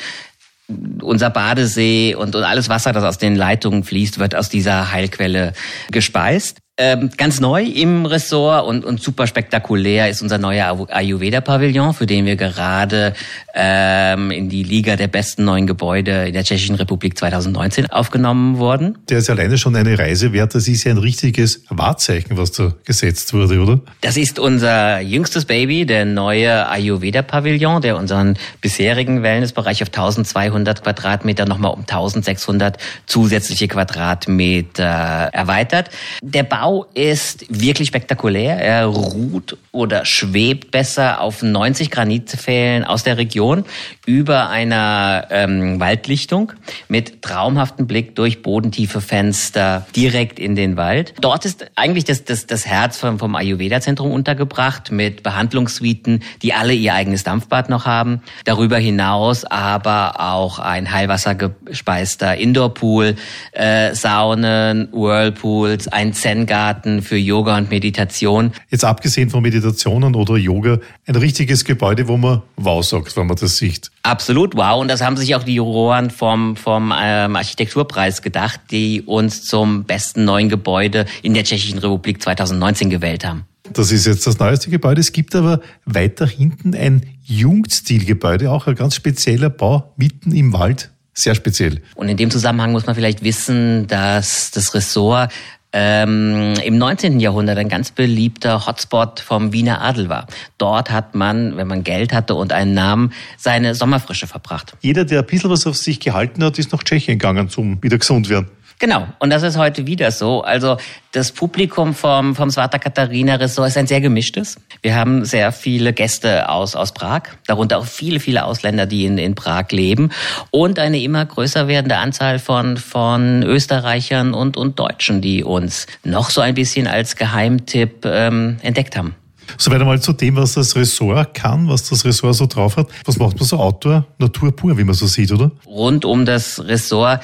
Unser 1.02 1.30
Badesee 1.30 2.16
und, 2.16 2.36
und 2.36 2.44
alles 2.44 2.68
Wasser, 2.68 2.92
das 2.92 3.04
aus 3.04 3.18
den 3.18 3.36
Leitungen 3.36 3.84
fließt, 3.86 4.20
wird 4.20 4.36
aus 4.36 4.50
dieser 4.50 4.92
Heilquelle 4.92 5.54
gespeist. 5.92 6.58
Ähm, 6.80 7.10
ganz 7.18 7.40
neu 7.40 7.64
im 7.64 8.06
Ressort 8.06 8.68
und, 8.68 8.86
und 8.86 9.02
super 9.02 9.26
spektakulär 9.26 10.10
ist 10.10 10.22
unser 10.22 10.38
neuer 10.38 10.88
Ayurveda-Pavillon, 10.92 11.96
für 11.96 12.06
den 12.06 12.28
wir 12.28 12.36
gerade 12.36 13.16
ähm, 13.56 14.30
in 14.30 14.48
die 14.48 14.62
Liga 14.62 14.96
der 14.96 15.08
besten 15.08 15.44
neuen 15.44 15.66
Gebäude 15.66 16.28
in 16.28 16.34
der 16.34 16.44
Tschechischen 16.44 16.76
Republik 16.76 17.18
2019 17.18 17.90
aufgenommen 17.90 18.60
wurden. 18.60 18.96
Der 19.10 19.18
ist 19.18 19.30
alleine 19.32 19.58
schon 19.58 19.76
eine 19.76 19.98
Reise 19.98 20.34
wert. 20.34 20.54
Das 20.54 20.68
ist 20.68 20.84
ja 20.84 20.92
ein 20.92 21.00
richtiges 21.00 21.64
Wahrzeichen, 21.70 22.38
was 22.38 22.52
da 22.52 22.74
gesetzt 22.86 23.34
wurde, 23.34 23.60
oder? 23.60 23.80
Das 24.02 24.16
ist 24.16 24.38
unser 24.38 25.00
jüngstes 25.00 25.46
Baby, 25.46 25.88
der 25.88 26.06
neue 26.06 26.70
Ayurveda-Pavillon, 26.70 27.82
der 27.82 27.98
unseren 27.98 28.38
bisherigen 28.62 29.24
Wellnessbereich 29.24 29.82
auf 29.82 29.88
1200 29.88 30.84
Quadratmeter 30.84 31.48
nochmal 31.48 31.74
um 31.74 31.80
1600 31.80 32.78
zusätzliche 33.08 33.68
Quadratmeter 33.68 34.84
erweitert. 34.84 35.90
Der 36.22 36.44
Bau 36.44 36.67
Bau 36.68 36.86
ist 36.96 37.46
wirklich 37.48 37.88
spektakulär. 37.88 38.58
Er 38.58 38.88
ruht 38.88 39.56
oder 39.72 40.04
schwebt 40.04 40.70
besser 40.70 41.22
auf 41.22 41.42
90 41.42 41.92
Granitpfählen 41.92 42.84
aus 42.84 43.04
der 43.04 43.18
Region 43.18 43.64
über 44.06 44.50
einer 44.50 45.28
ähm, 45.30 45.80
Waldlichtung 45.80 46.52
mit 46.90 47.22
traumhaftem 47.22 47.88
Blick 47.88 48.16
durch 48.16 48.42
bodentiefe 48.42 49.00
Fenster 49.00 49.88
direkt 49.96 50.40
in 50.40 50.58
den 50.58 50.76
Wald. 50.76 51.14
Dort 51.22 51.46
ist 51.46 51.72
eigentlich 51.76 52.04
das, 52.04 52.26
das, 52.26 52.48
das 52.48 52.66
Herz 52.66 52.98
vom, 52.98 53.18
vom 53.18 53.36
Ayurveda-Zentrum 53.36 54.12
untergebracht 54.12 54.92
mit 54.92 55.24
Behandlungssuiten, 55.24 56.22
die 56.42 56.54
alle 56.54 56.74
ihr 56.74 56.94
eigenes 56.94 57.24
Dampfbad 57.24 57.70
noch 57.70 57.86
haben. 57.86 58.22
Darüber 58.44 58.78
hinaus 58.78 59.46
aber 59.46 60.20
auch 60.20 60.60
ein 60.60 60.92
heilwassergespeister 60.92 62.36
Indoorpool, 62.36 63.16
äh, 63.54 63.96
Saunen, 63.96 64.90
Whirlpools, 64.92 65.88
ein 65.88 66.12
Zen 66.12 66.46
Kindergarten 66.58 67.02
für 67.02 67.18
Yoga 67.18 67.58
und 67.58 67.70
Meditation. 67.70 68.52
Jetzt 68.70 68.84
abgesehen 68.84 69.30
von 69.30 69.44
Meditationen 69.44 70.16
oder 70.16 70.38
Yoga, 70.38 70.80
ein 71.06 71.16
richtiges 71.16 71.64
Gebäude, 71.64 72.08
wo 72.08 72.18
man 72.18 72.42
wow 72.56 72.84
sagt, 72.84 73.16
wenn 73.16 73.28
man 73.28 73.38
das 73.38 73.58
sieht. 73.58 73.92
Absolut 74.04 74.56
wow. 74.56 74.82
Und 74.82 74.88
das 74.88 75.02
haben 75.02 75.18
sich 75.18 75.36
auch 75.36 75.44
die 75.44 75.56
Juroren 75.56 76.10
vom, 76.10 76.56
vom 76.56 76.94
ähm, 77.00 77.36
Architekturpreis 77.36 78.22
gedacht, 78.22 78.60
die 78.72 79.04
uns 79.04 79.44
zum 79.44 79.84
besten 79.84 80.26
neuen 80.26 80.50
Gebäude 80.50 81.06
in 81.22 81.34
der 81.34 81.44
Tschechischen 81.44 81.80
Republik 81.80 82.22
2019 82.22 82.90
gewählt 82.90 83.26
haben. 83.26 83.46
Das 83.74 83.92
ist 83.92 84.06
jetzt 84.06 84.26
das 84.26 84.40
neueste 84.40 84.70
Gebäude. 84.70 85.02
Es 85.02 85.12
gibt 85.12 85.36
aber 85.36 85.60
weiter 85.86 86.26
hinten 86.26 86.74
ein 86.74 87.06
Jugendstilgebäude, 87.26 88.50
auch 88.50 88.66
ein 88.66 88.76
ganz 88.76 88.96
spezieller 88.96 89.50
Bau 89.50 89.94
mitten 89.98 90.32
im 90.32 90.54
Wald. 90.54 90.90
Sehr 91.18 91.34
speziell. 91.34 91.82
Und 91.96 92.10
in 92.10 92.16
dem 92.16 92.30
Zusammenhang 92.30 92.72
muss 92.72 92.86
man 92.86 92.94
vielleicht 92.94 93.24
wissen, 93.24 93.88
dass 93.88 94.52
das 94.52 94.76
Ressort 94.76 95.32
ähm, 95.74 96.54
im 96.64 96.78
19. 96.78 97.20
Jahrhundert 97.20 97.58
ein 97.58 97.70
ganz 97.70 97.92
beliebter 97.92 98.66
Hotspot 98.66 99.20
vom 99.20 99.54
Wiener 99.54 99.82
Adel 99.82 100.10
war. 100.10 100.28
Dort 100.58 100.92
hat 100.92 101.14
man, 101.14 101.58
wenn 101.58 101.68
man 101.68 101.84
Geld 101.84 102.14
hatte 102.14 102.36
und 102.36 102.54
einen 102.54 102.74
Namen, 102.74 103.14
seine 103.38 103.76
Sommerfrische 103.76 104.28
verbracht. 104.28 104.76
Jeder, 104.82 105.06
der 105.06 105.20
ein 105.20 105.26
bisschen 105.26 105.50
was 105.50 105.68
auf 105.68 105.76
sich 105.78 106.00
gehalten 106.00 106.44
hat, 106.44 106.58
ist 106.58 106.72
nach 106.72 106.84
Tschechien 106.84 107.20
gegangen 107.20 107.50
zum 107.50 107.82
wieder 107.84 107.98
gesund 107.98 108.30
werden. 108.30 108.50
Genau, 108.80 109.08
und 109.18 109.32
das 109.32 109.42
ist 109.42 109.58
heute 109.58 109.88
wieder 109.88 110.12
so. 110.12 110.42
Also 110.42 110.78
das 111.12 111.32
Publikum 111.32 111.96
vom, 111.96 112.36
vom 112.36 112.52
Svata 112.52 112.78
Katharina 112.78 113.36
Ressort 113.36 113.70
ist 113.70 113.78
ein 113.78 113.88
sehr 113.88 114.02
gemischtes. 114.02 114.58
Wir 114.84 114.96
haben 114.96 115.26
sehr 115.26 115.52
viele 115.52 115.94
Gäste 115.94 116.48
aus, 116.48 116.76
aus 116.76 116.94
Prag, 116.94 117.24
darunter 117.48 117.80
auch 117.80 117.86
viele, 117.86 118.20
viele 118.20 118.46
Ausländer, 118.46 118.86
die 118.86 119.06
in, 119.06 119.18
in 119.18 119.34
Prag 119.34 119.72
leben 119.72 120.12
und 120.52 120.78
eine 120.78 121.00
immer 121.00 121.26
größer 121.26 121.68
werdende 121.68 121.98
Anzahl 121.98 122.38
von, 122.38 122.78
von 122.78 123.42
Österreichern 123.42 124.36
und, 124.36 124.58
und 124.58 124.78
Deutschen, 124.78 125.22
die 125.22 125.44
uns 125.44 125.88
noch 126.04 126.30
so 126.30 126.42
ein 126.42 126.54
bisschen 126.54 126.86
als 126.86 127.16
Geheimtipp 127.16 128.06
ähm, 128.06 128.58
entdeckt 128.62 128.96
haben. 128.96 129.16
Soweit 129.58 129.82
einmal 129.82 130.02
zu 130.02 130.14
dem, 130.14 130.36
was 130.36 130.54
das 130.54 130.76
Ressort 130.76 131.34
kann, 131.34 131.68
was 131.70 131.90
das 131.90 132.06
Ressort 132.06 132.36
so 132.36 132.46
drauf 132.46 132.76
hat. 132.78 132.90
Was 133.06 133.18
macht 133.18 133.38
man 133.38 133.46
so 133.46 133.58
Outdoor? 133.58 134.06
Natur 134.20 134.56
pur, 134.56 134.78
wie 134.78 134.84
man 134.84 134.94
so 134.94 135.08
sieht, 135.08 135.32
oder? 135.32 135.52
Rund 135.66 136.06
um 136.06 136.26
das 136.26 136.60
Ressort 136.64 137.22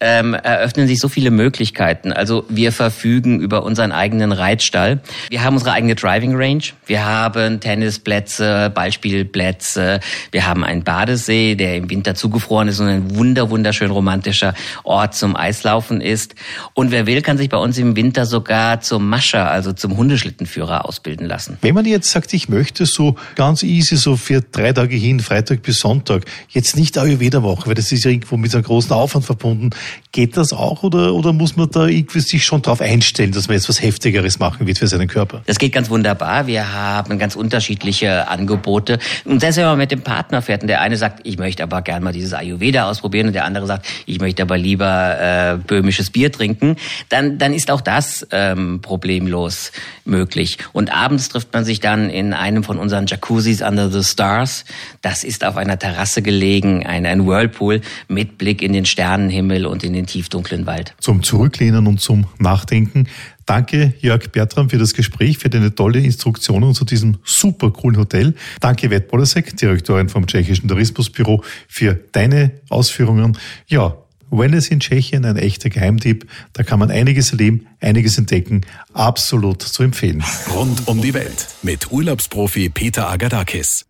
ähm, 0.00 0.34
eröffnen 0.34 0.86
sich 0.86 0.98
so 0.98 1.08
viele 1.08 1.30
Möglichkeiten. 1.30 2.12
Also 2.12 2.44
wir 2.48 2.72
verfügen 2.72 3.40
über 3.40 3.62
unseren 3.62 3.92
eigenen 3.92 4.32
Reitstall. 4.32 5.00
Wir 5.30 5.42
haben 5.42 5.54
unsere 5.54 5.72
eigene 5.72 5.94
Driving 5.94 6.34
Range. 6.34 6.62
Wir 6.84 7.04
haben 7.04 7.60
Tennisplätze, 7.60 8.70
Ballspielplätze. 8.74 10.00
Wir 10.32 10.46
haben 10.46 10.64
einen 10.64 10.84
Badesee, 10.84 11.54
der 11.54 11.76
im 11.76 11.88
Winter 11.88 12.14
zugefroren 12.14 12.68
ist 12.68 12.80
und 12.80 12.88
ein 12.88 13.16
wunder 13.16 13.48
wunderschön 13.48 13.90
romantischer 13.90 14.54
Ort 14.84 15.14
zum 15.14 15.34
Eislaufen 15.34 16.00
ist. 16.02 16.34
Und 16.74 16.90
wer 16.90 17.06
will, 17.06 17.22
kann 17.22 17.38
sich 17.38 17.48
bei 17.48 17.56
uns 17.56 17.78
im 17.78 17.96
Winter 17.96 18.26
sogar 18.26 18.82
zum 18.82 19.08
Mascher, 19.08 19.50
also 19.50 19.72
zum 19.72 19.96
Hundeschlittenführer 19.96 20.84
ausbilden 20.84 21.26
lassen. 21.26 21.56
Wenn 21.62 21.74
man 21.74 21.86
jetzt 21.86 22.10
sagt, 22.10 22.34
ich 22.34 22.50
möchte 22.50 22.84
so 22.84 23.16
ganz 23.34 23.62
easy 23.62 23.96
so 23.96 24.16
für 24.16 24.42
drei 24.42 24.72
Tage 24.72 24.96
hin, 24.96 25.20
Freitag 25.20 25.62
bis 25.62 25.78
Sonntag, 25.78 26.24
jetzt 26.50 26.76
nicht 26.76 26.98
Ayurveda 26.98 27.40
machen, 27.40 27.62
weil 27.66 27.74
das 27.74 27.92
ist 27.92 28.04
ja 28.04 28.10
irgendwo 28.10 28.36
mit 28.36 28.54
einem 28.54 28.64
großen 28.64 28.92
Aufwand 28.92 29.24
verbunden. 29.24 29.70
Geht 30.12 30.36
das 30.36 30.52
auch 30.52 30.82
oder, 30.82 31.14
oder 31.14 31.32
muss 31.32 31.56
man 31.56 31.70
da 31.70 31.86
irgendwie 31.86 32.20
sich 32.20 32.44
schon 32.44 32.62
darauf 32.62 32.80
einstellen, 32.80 33.32
dass 33.32 33.48
man 33.48 33.56
jetzt 33.56 33.68
was 33.68 33.82
Heftigeres 33.82 34.38
machen 34.38 34.66
wird 34.66 34.78
für 34.78 34.86
seinen 34.86 35.08
Körper? 35.08 35.42
Das 35.46 35.58
geht 35.58 35.72
ganz 35.72 35.90
wunderbar. 35.90 36.46
Wir 36.46 36.72
haben 36.72 37.18
ganz 37.18 37.36
unterschiedliche 37.36 38.28
Angebote. 38.28 38.98
Und 39.24 39.40
selbst 39.40 39.58
wenn 39.58 39.66
man 39.66 39.78
mit 39.78 39.90
dem 39.90 40.00
Partner 40.00 40.40
fährt 40.40 40.62
und 40.62 40.68
der 40.68 40.80
eine 40.80 40.96
sagt, 40.96 41.20
ich 41.24 41.38
möchte 41.38 41.62
aber 41.62 41.82
gern 41.82 42.02
mal 42.02 42.12
dieses 42.12 42.32
Ayurveda 42.32 42.88
ausprobieren 42.88 43.26
und 43.26 43.32
der 43.34 43.44
andere 43.44 43.66
sagt, 43.66 43.86
ich 44.06 44.20
möchte 44.20 44.42
aber 44.42 44.56
lieber 44.56 45.20
äh, 45.20 45.56
böhmisches 45.58 46.10
Bier 46.10 46.32
trinken, 46.32 46.76
dann, 47.08 47.38
dann 47.38 47.52
ist 47.52 47.70
auch 47.70 47.80
das 47.80 48.26
ähm, 48.30 48.80
problemlos 48.80 49.72
möglich. 50.04 50.58
Und 50.72 50.92
abends 50.92 51.28
trifft 51.28 51.52
man 51.52 51.64
sich 51.64 51.80
dann 51.80 52.10
in 52.10 52.32
einem 52.32 52.64
von 52.64 52.78
unseren 52.78 53.06
Jacuzzis 53.06 53.62
under 53.62 53.90
the 53.90 54.02
Stars. 54.02 54.64
Das 55.02 55.24
ist 55.24 55.44
auf 55.44 55.56
einer 55.56 55.78
Terrasse 55.78 56.22
gelegen, 56.22 56.86
ein, 56.86 57.06
ein 57.06 57.26
Whirlpool 57.26 57.80
mit 58.08 58.38
Blick 58.38 58.62
in 58.62 58.72
den 58.72 58.86
Sternenhimmel 58.86 59.66
und 59.66 59.75
in 59.84 59.92
den 59.92 60.06
tiefdunklen 60.06 60.66
Wald. 60.66 60.94
Zum 61.00 61.22
Zurücklehnen 61.22 61.86
und 61.86 62.00
zum 62.00 62.26
Nachdenken. 62.38 63.08
Danke, 63.46 63.94
Jörg 64.00 64.30
Bertram, 64.32 64.70
für 64.70 64.78
das 64.78 64.94
Gespräch, 64.94 65.38
für 65.38 65.48
deine 65.48 65.74
tolle 65.74 66.00
Instruktionen 66.00 66.74
zu 66.74 66.84
diesem 66.84 67.18
super 67.24 67.70
coolen 67.70 67.98
Hotel. 67.98 68.34
Danke, 68.60 68.90
Wet 68.90 69.08
Bolesek, 69.08 69.56
Direktorin 69.56 70.08
vom 70.08 70.26
Tschechischen 70.26 70.68
Tourismusbüro, 70.68 71.44
für 71.68 71.94
deine 72.12 72.52
Ausführungen. 72.68 73.38
Ja, 73.68 73.96
Wellness 74.30 74.68
in 74.68 74.80
Tschechien, 74.80 75.24
ein 75.24 75.36
echter 75.36 75.70
Geheimtipp. 75.70 76.26
Da 76.52 76.62
kann 76.62 76.78
man 76.78 76.90
einiges 76.90 77.30
erleben, 77.30 77.66
einiges 77.80 78.18
entdecken. 78.18 78.62
Absolut 78.92 79.62
zu 79.62 79.82
empfehlen. 79.82 80.24
Rund 80.52 80.88
um 80.88 81.00
die 81.00 81.14
Welt 81.14 81.48
mit 81.62 81.92
Urlaubsprofi 81.92 82.68
Peter 82.68 83.08
Agadakis. 83.08 83.84